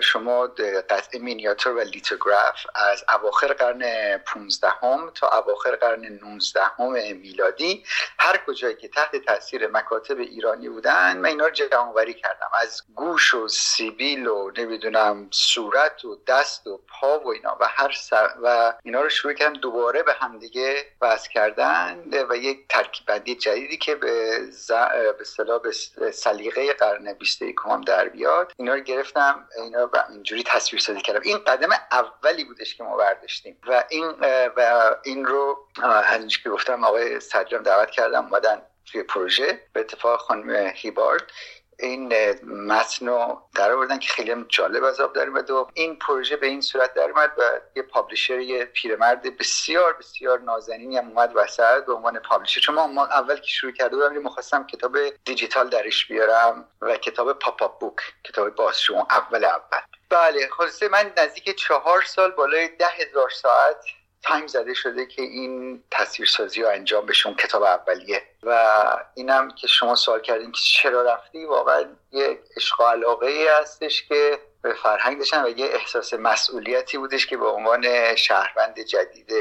[0.00, 0.46] شما
[0.90, 7.84] قطعه مینیاتور و لیتوگراف از اواخر قرن 15 هم تا اواخر قرن 19 هم میلادی
[8.18, 12.50] هر کجایی که تحت تاثیر مکاتب ایرانی بودن من اینا رو جمعوری کردم.
[12.52, 17.92] از گوش و سیبیل و نمی‌دونم صورت و دست و پا و اینا و هر
[17.92, 23.34] سر و اینا رو شروع کردم دوباره به همدیگه وضع کردن و یک ترکیب بندی
[23.34, 24.72] جدیدی که به ز...
[25.98, 28.52] به سلیقه قرن 21 هم در بیاد.
[28.56, 31.20] اینا رو گرفت گرفتم اینا اینجوری تصویر سازی کردم.
[31.20, 34.14] این قدم اولی بودش که ما برداشتیم و این
[34.56, 39.60] و این رو از که گفتم آقای صدرم دعوت کردم اومدن توی پروژه.
[39.72, 41.22] به اتفاق خانم هیبارد
[41.80, 42.12] این
[42.44, 46.46] متن رو در آوردن که خیلی هم جالب از آب در و این پروژه به
[46.46, 47.42] این صورت در اومد و
[47.76, 52.60] یه publisher یه پیرمرد بسیار بسیار نازنینی هم اومد وسط به عنوان publisher.
[52.60, 57.62] چون ما اول که شروع کرده بودم مخواستم کتاب دیجیتال درش بیارم و کتاب pop-up
[57.62, 59.80] book کتاب بازشون اول اول.
[60.10, 63.84] بله خلاصه من نزدیک چهار سال بالای ده هزار ساعت
[64.22, 68.22] time زده شده که این تصویرسازی رو انجام بشه کتاب اولیه.
[68.42, 73.48] و اینم که شما سوال کردین که چرا رفتی واقعا یه عشق و علاقه ای
[73.48, 79.32] هستش که به فرهنگ داشتن و یه احساس مسئولیتی بودش که به عنوان شهروند جدید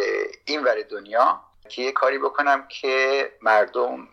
[0.46, 4.08] این ور دنیا که یه کاری بکنم که مردم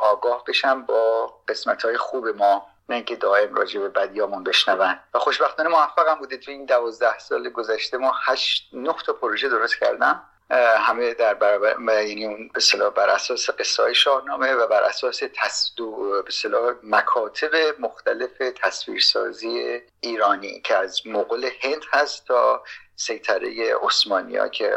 [0.00, 2.66] آگاه بشن با قسمت های خوب ما.
[2.88, 4.96] نه اینکه دائم راجع به بدیامون بشنون.
[5.14, 9.78] و خوشبختانه موفقم بوده تو این دوازده سال گذشته ما هشت نه تا پروژه درست
[9.80, 10.22] کردم.
[10.50, 16.76] همه در برابر یعنی اون به بر اساس قصه شاهنامه و بر اساس تصدو به
[16.82, 18.30] مکاتب مختلف
[18.62, 22.62] تصویرسازی ایرانی که از مغول هند هست تا
[22.96, 24.76] سیطره عثمانیا که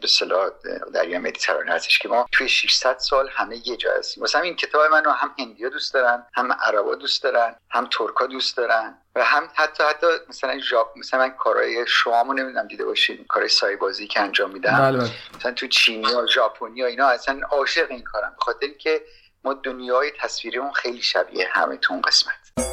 [0.00, 0.50] به صلاح
[0.94, 4.22] دریا مدیترانه هستش که ما توی 600 سال همه یه جا هستیم.
[4.22, 8.56] مثلا این کتاب منو هم هندیا دوست دارن هم عربا دوست دارن هم ترکا دوست
[8.56, 8.98] دارن.
[9.16, 13.76] و هم حتی حتی مثلا ژاپ مثلا من کارهای شوامو نمی‌دونم دیده باشین کارهای سایه
[13.76, 15.10] بازی که انجام میدم بله بله.
[15.38, 19.02] مثلا تو چینی و ژاپنی و اینا اصلا عاشق این کارم بخاطر که
[19.44, 22.66] ما دنیای تصویری اون خیلی شبیه همه تو اون قسمت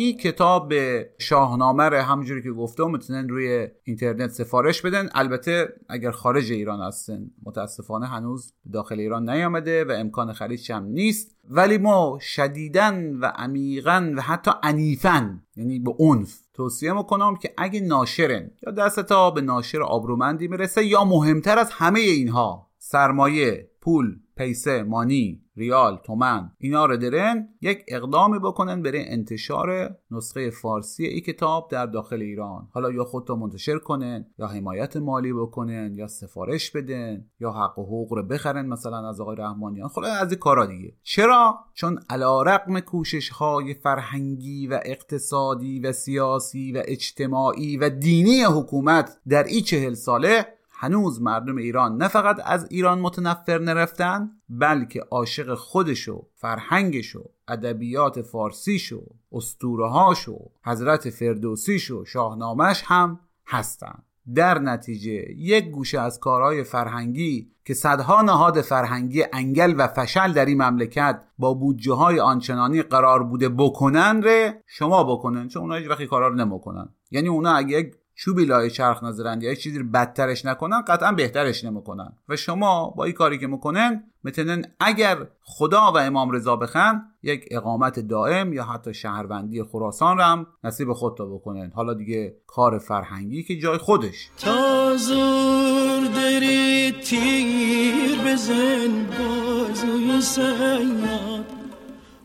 [0.00, 0.72] این کتاب
[1.18, 5.08] شاهنامه رو همونجوری که گفتم می‌تونن روی اینترنت سفارش بدن.
[5.14, 11.36] البته اگر خارج ایران هستن متاسفانه هنوز داخل ایران نیامده و امکان خریدش هم نیست.
[11.50, 17.80] ولی ما شدیدن و عمیقا و حتی عنیفا یعنی به عنف توصیه می‌کنم که اگه
[17.80, 24.16] ناشرن یا دست تا به ناشر آبرومندی می‌رسه یا مهمتر از همه اینها سرمایه پول
[24.38, 26.50] پیسه مانی ریال تومن.
[26.58, 32.68] اینا رو درن یک اقدامی بکنن برای انتشار نسخه فارسی ای کتاب در داخل ایران.
[32.72, 37.82] حالا یا خودتا منتشر کنن یا حمایت مالی بکنن یا سفارش بدن یا حق و
[37.82, 39.88] حقوق رو بخرن مثلا از آقای رحمانیان.
[39.88, 40.92] خلا از این کارا دیگه.
[41.02, 49.18] چرا؟ چون علیرغم کوشش های فرهنگی و اقتصادی و سیاسی و اجتماعی و دینی حکومت
[49.28, 55.54] در این چهل ساله هنوز مردم ایران نه فقط از ایران متنفر نرفتن بلکه عاشق
[55.54, 59.02] خودشو فرهنگشو ادبیات فارسیشو
[59.32, 64.02] اسطوره‌هاشو حضرت فردوسیشو شاهنامهش هم هستن.
[64.34, 70.46] در نتیجه یک گوشه از کارهای فرهنگی که صدها نهاد فرهنگی انگل و فشل در
[70.46, 75.88] این مملکت با بودجه های آنچنانی قرار بوده بکنن ره شما بکنن چون اونا هیچ
[75.90, 76.88] وقتی کارا رو نمی‌کنن.
[77.10, 77.90] یعنی اونا اگه
[78.20, 82.12] چوبی لای چرخ نذارن یا چیزی بدترش نکنن قطعا بهترش نمی‌کنن.
[82.28, 87.48] و شما با این کاری که می‌کنن می‌تونن اگر خدا و امام رضا بخن یک
[87.50, 93.42] اقامت دائم یا حتی شهروندی خراسان رو هم نصیب خودتا بکنن حالا دیگه کار فرهنگی
[93.42, 94.28] که جای خودش.
[94.38, 101.46] تا زور داری تیر بزن بازوی سیاد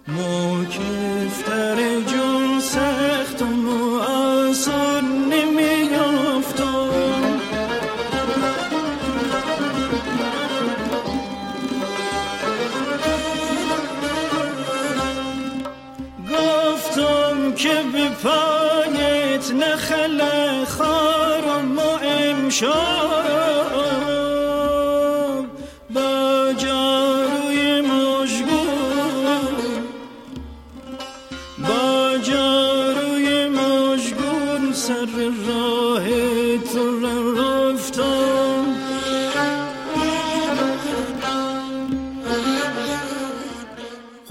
[0.07, 3.22] مکفتر جون سخت
[17.63, 20.21] که به پایت نخل
[20.65, 23.42] خارم و امشاب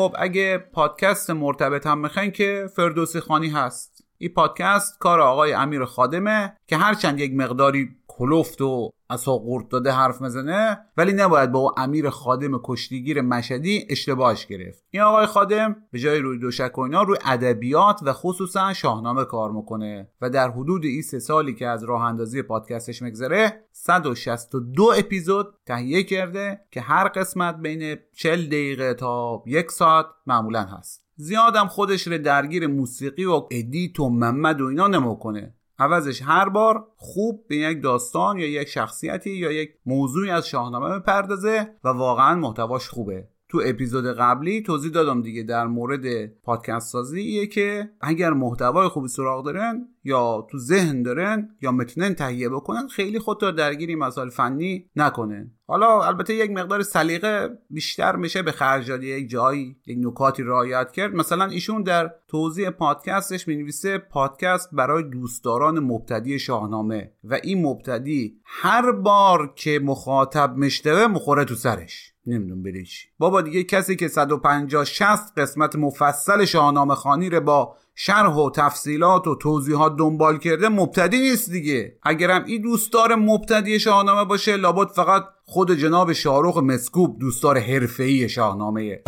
[0.02, 4.04] خب اگه پادکست مرتبط هم می‌خواین که فردوسی خوانی هست.
[4.18, 9.92] این پادکست کار آقای امیر خادمه که هرچند یک مقداری کلفت و عصا قورت داده
[9.92, 14.84] حرف مزنه ولی نباید با او امیر خادم کشتیگیر مشدی اشتباهش گرفت.
[14.90, 19.50] این آقای خادم به جای روی تشک و اینا روی ادبیات و خصوصا شاهنامه کار
[19.50, 25.54] می‌کنه و در حدود این سه سالی که از راه اندازی پادکستش مگذره 162 اپیزود
[25.66, 31.02] تهیه کرده که هر قسمت بین 40 دقیقه تا یک ساعت معمولا هست.
[31.16, 35.54] زیادم خودش رو درگیر موسیقی و edit و محمد و اینا نمی‌کنه.
[35.82, 40.98] عوضش هر بار خوب به یک داستان یا یک شخصیتی یا یک موضوعی از شاهنامه
[40.98, 43.28] بپردازه و واقعا محتواش خوبه.
[43.52, 49.44] تو اپیزود قبلی توضیح دادم دیگه در مورد پادکست سازی که اگر محتوای خوبی سراغ
[49.44, 54.90] دارن یا تو ذهن دارن یا می‌تونن تهیه بکنن خیلی خود رو درگیری مسائل فنی
[54.96, 55.50] نکنن.
[55.66, 61.14] حالا البته یک مقدار سلیقه بیشتر میشه به خرج یک جایی یک نکاتی رعایت کرد.
[61.14, 68.92] مثلا ایشون در توضیح پادکستش می‌نویسه پادکست برای دوستداران مبتدی شاهنامه و این مبتدی هر
[68.92, 72.11] بار که مخاطب مشتوه مخوره تو سرش.
[72.26, 72.86] نمیدون بری
[73.18, 79.26] بابا دیگه کسی که 150 60 قسمت مفصل شاهنامه خانی رو با شرح و تفصیلات
[79.26, 81.98] و توضیحات دنبال کرده مبتدی نیست دیگه.
[82.02, 89.02] اگرم این دوستدار مبتدی شاهنامه باشه لابد فقط خود جناب شاروخ مسکوب دوستدار حرفه‌ای شاهنامه.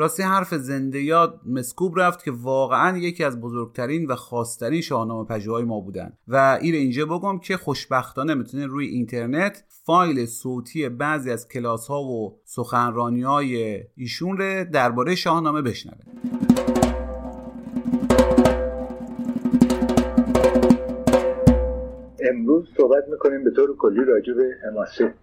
[0.00, 5.64] راستی حرف زنده یاد مسکوب رفت که واقعا یکی از بزرگترین و خاصترین شاهنامه پژوهای
[5.64, 6.12] ما بودن.
[6.28, 12.02] و این اینجا بگم که خوشبختانه می‌تونه روی اینترنت فایل صوتی بعضی از کلاس ها
[12.02, 15.98] و سخنرانی های ایشون رو درباره شاهنامه بشنوه
[22.30, 25.14] امروز صحبت می‌کنیم به طور کلی راجع به حماسه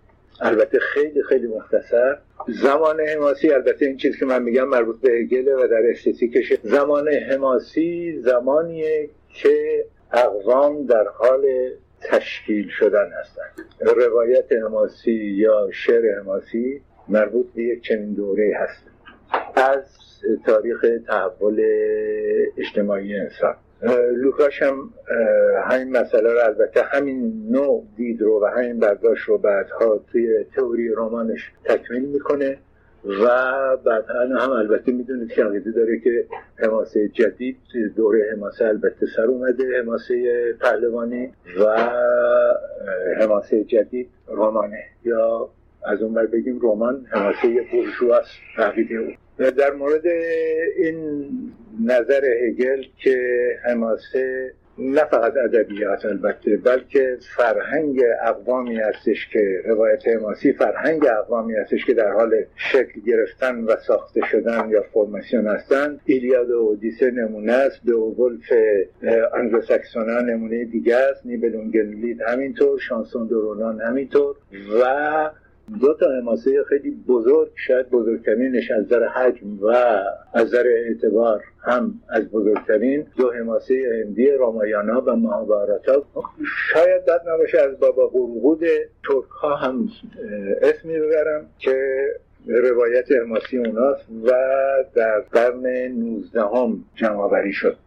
[0.42, 2.18] البته خیلی خیلی مختصر.
[2.48, 7.08] زمان حماسی البته این چیز که من میگم مربوط به هگله و در استتیکش زمان
[7.08, 11.46] حماسی زمانیه که اقوام در حال
[12.02, 18.84] تشکیل شدن هستند روایت حماسی یا شعر حماسی مربوط به یک چنین دوره هست.
[19.56, 19.86] از
[20.46, 21.62] تاریخ تحول
[22.58, 23.56] اجتماعی انسان.
[24.16, 24.90] لوکاش هم
[25.64, 30.90] همین مسئله رو البته همین نوع دید رو و همین برداشت رو بعدها توی تئوری
[30.90, 32.58] رمانش تکمیل می‌کنه
[33.06, 33.28] و
[33.78, 36.26] بعدا هم البته می‌دونید که عقیده داره که
[36.56, 37.58] حماسه جدید
[37.96, 41.90] دوره حماسه البته سر اومده حماسه پهلوانی و
[43.22, 44.84] حماسه جدید رمانه.
[45.06, 45.50] یا
[45.86, 50.08] از اون بر بگیم رمان حماسه برجواست عقیده او در مورد
[50.78, 51.30] این
[51.86, 53.18] نظر هگل که
[53.64, 61.86] حماسه نه فقط ادبیات البته بلکه فرهنگ اقوامی هستش که روایت حماسی فرهنگ اقوامی هستش
[61.86, 62.36] که در حال
[62.72, 66.00] شکل گرفتن و ساخته شدن یا فرماسیون هستن.
[66.06, 68.54] ایلیاد و اودیسه نمونه است به ولف
[69.34, 74.36] انگلوساکسونا نمونه دیگه است نیبلونگلید همینطور شانسون درونان همینطور
[74.82, 75.30] و
[75.82, 79.68] دو تا حماسه خیلی بزرگ شاید بزرگترینش از نظر حجم و
[80.34, 86.04] از نظر اعتبار هم از بزرگترین دو حماسه هندی رامایانا و مهاباراتا
[86.74, 88.60] شاید بد نباشه از بابا قرقود
[89.08, 89.90] ترک ها هم
[90.62, 91.76] اسمی ببرم که
[92.48, 94.32] روایت حماسی اوناست و
[94.96, 96.84] در قرن 19 هم
[97.52, 97.78] شد.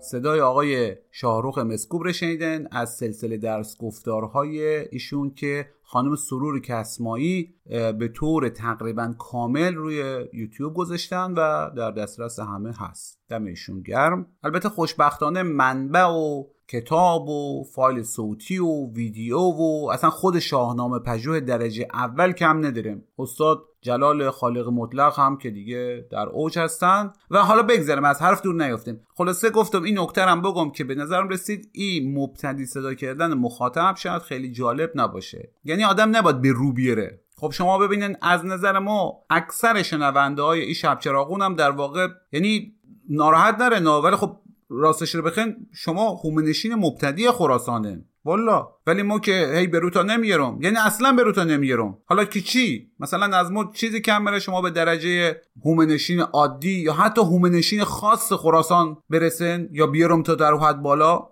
[0.00, 7.54] صدای آقای شاهروخ مسکوب رو شنیدن از سلسله درس گفتارهای ایشون که خانم سرور کسمایی
[7.98, 13.20] به طور تقریبا کامل روی یوتیوب گذاشتن و در دسترس همه هست.
[13.28, 14.26] دم ایشون گرم.
[14.42, 21.40] البته خوشبختانه منبع و کتاب و فایل صوتی و ویدیو و اصلا خود شاهنامه پژوه
[21.40, 23.04] درجه اول کم نداریم.
[23.18, 27.12] استاد جلال خالق مطلق هم که دیگه در اوج هستن.
[27.30, 30.94] و حالا بگذرم از حرف دور نیافتیم خلاصه گفتم این نکته هم بگم که به
[30.94, 35.50] نظرم رسید این مبتدی صدا کردن مخاطب شاید خیلی جالب نباشه.
[35.64, 37.20] یعنی آدم نباید به رو بیاره.
[37.36, 42.08] خب شما ببینین از نظر ما اکثر شنونده های این شب چراغون هم در واقع
[42.32, 42.74] یعنی
[43.10, 44.36] ناراحت نره نه ولی خب
[44.68, 48.04] راستش رو بخین شما هومنشین مبتدی خراسانه.
[48.28, 53.38] والا ولی ما که هی بروتا نمیارم یعنی اصلا بروتا نمیارم حالا که چی؟ مثلا
[53.38, 58.96] از ما چیزی کم بره شما به درجه هومنشین عادی یا حتی هومنشین خاص خراسان
[59.10, 61.28] برسن یا بیارم تا در حد بالا.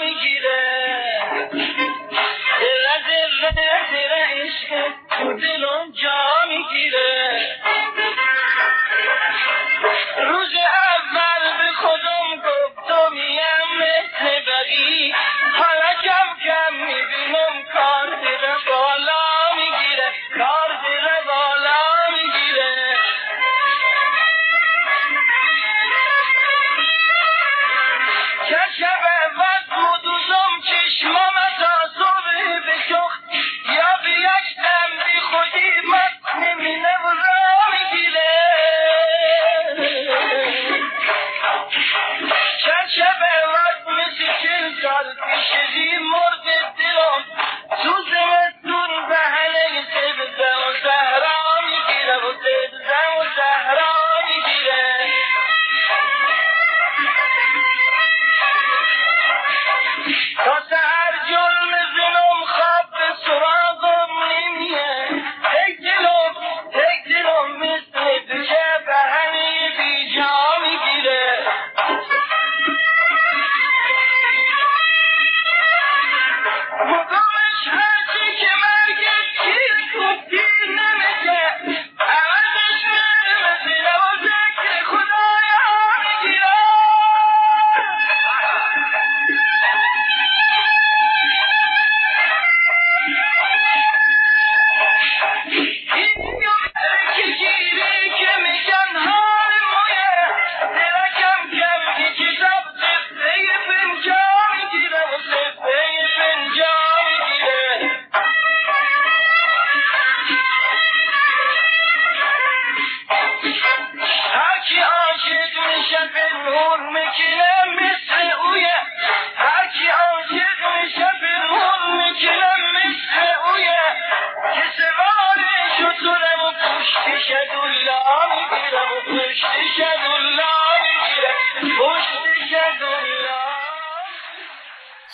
[0.00, 0.62] می‌گیره.
[6.02, 7.12] جا می‌گیره.
[10.28, 10.52] روز
[14.62, 15.12] مثل بقی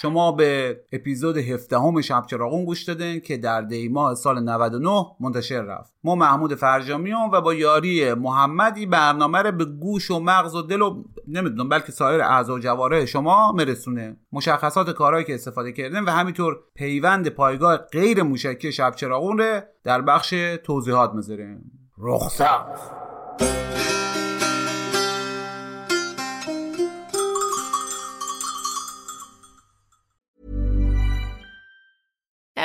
[0.02, 5.06] شما به اپیزود 17 همه شب چراغون گوش دادین که در دی ماه سال 99
[5.20, 5.92] منتشر رفت.
[6.04, 10.82] ما محمود فرجامیان و با یاری محمدی برنامه رو به گوش و مغز و دل
[10.82, 16.10] و نمی‌دونم بلکه سایر اعضا و جواره شما مرسونه مشخصات کارهایی که استفاده کردن و
[16.10, 20.34] همینطور پیوند پایگاه غیر موشکی شب چراغون رو در بخش
[20.64, 21.72] توضیحات می‌ذاریم.
[21.98, 23.07] رخصت.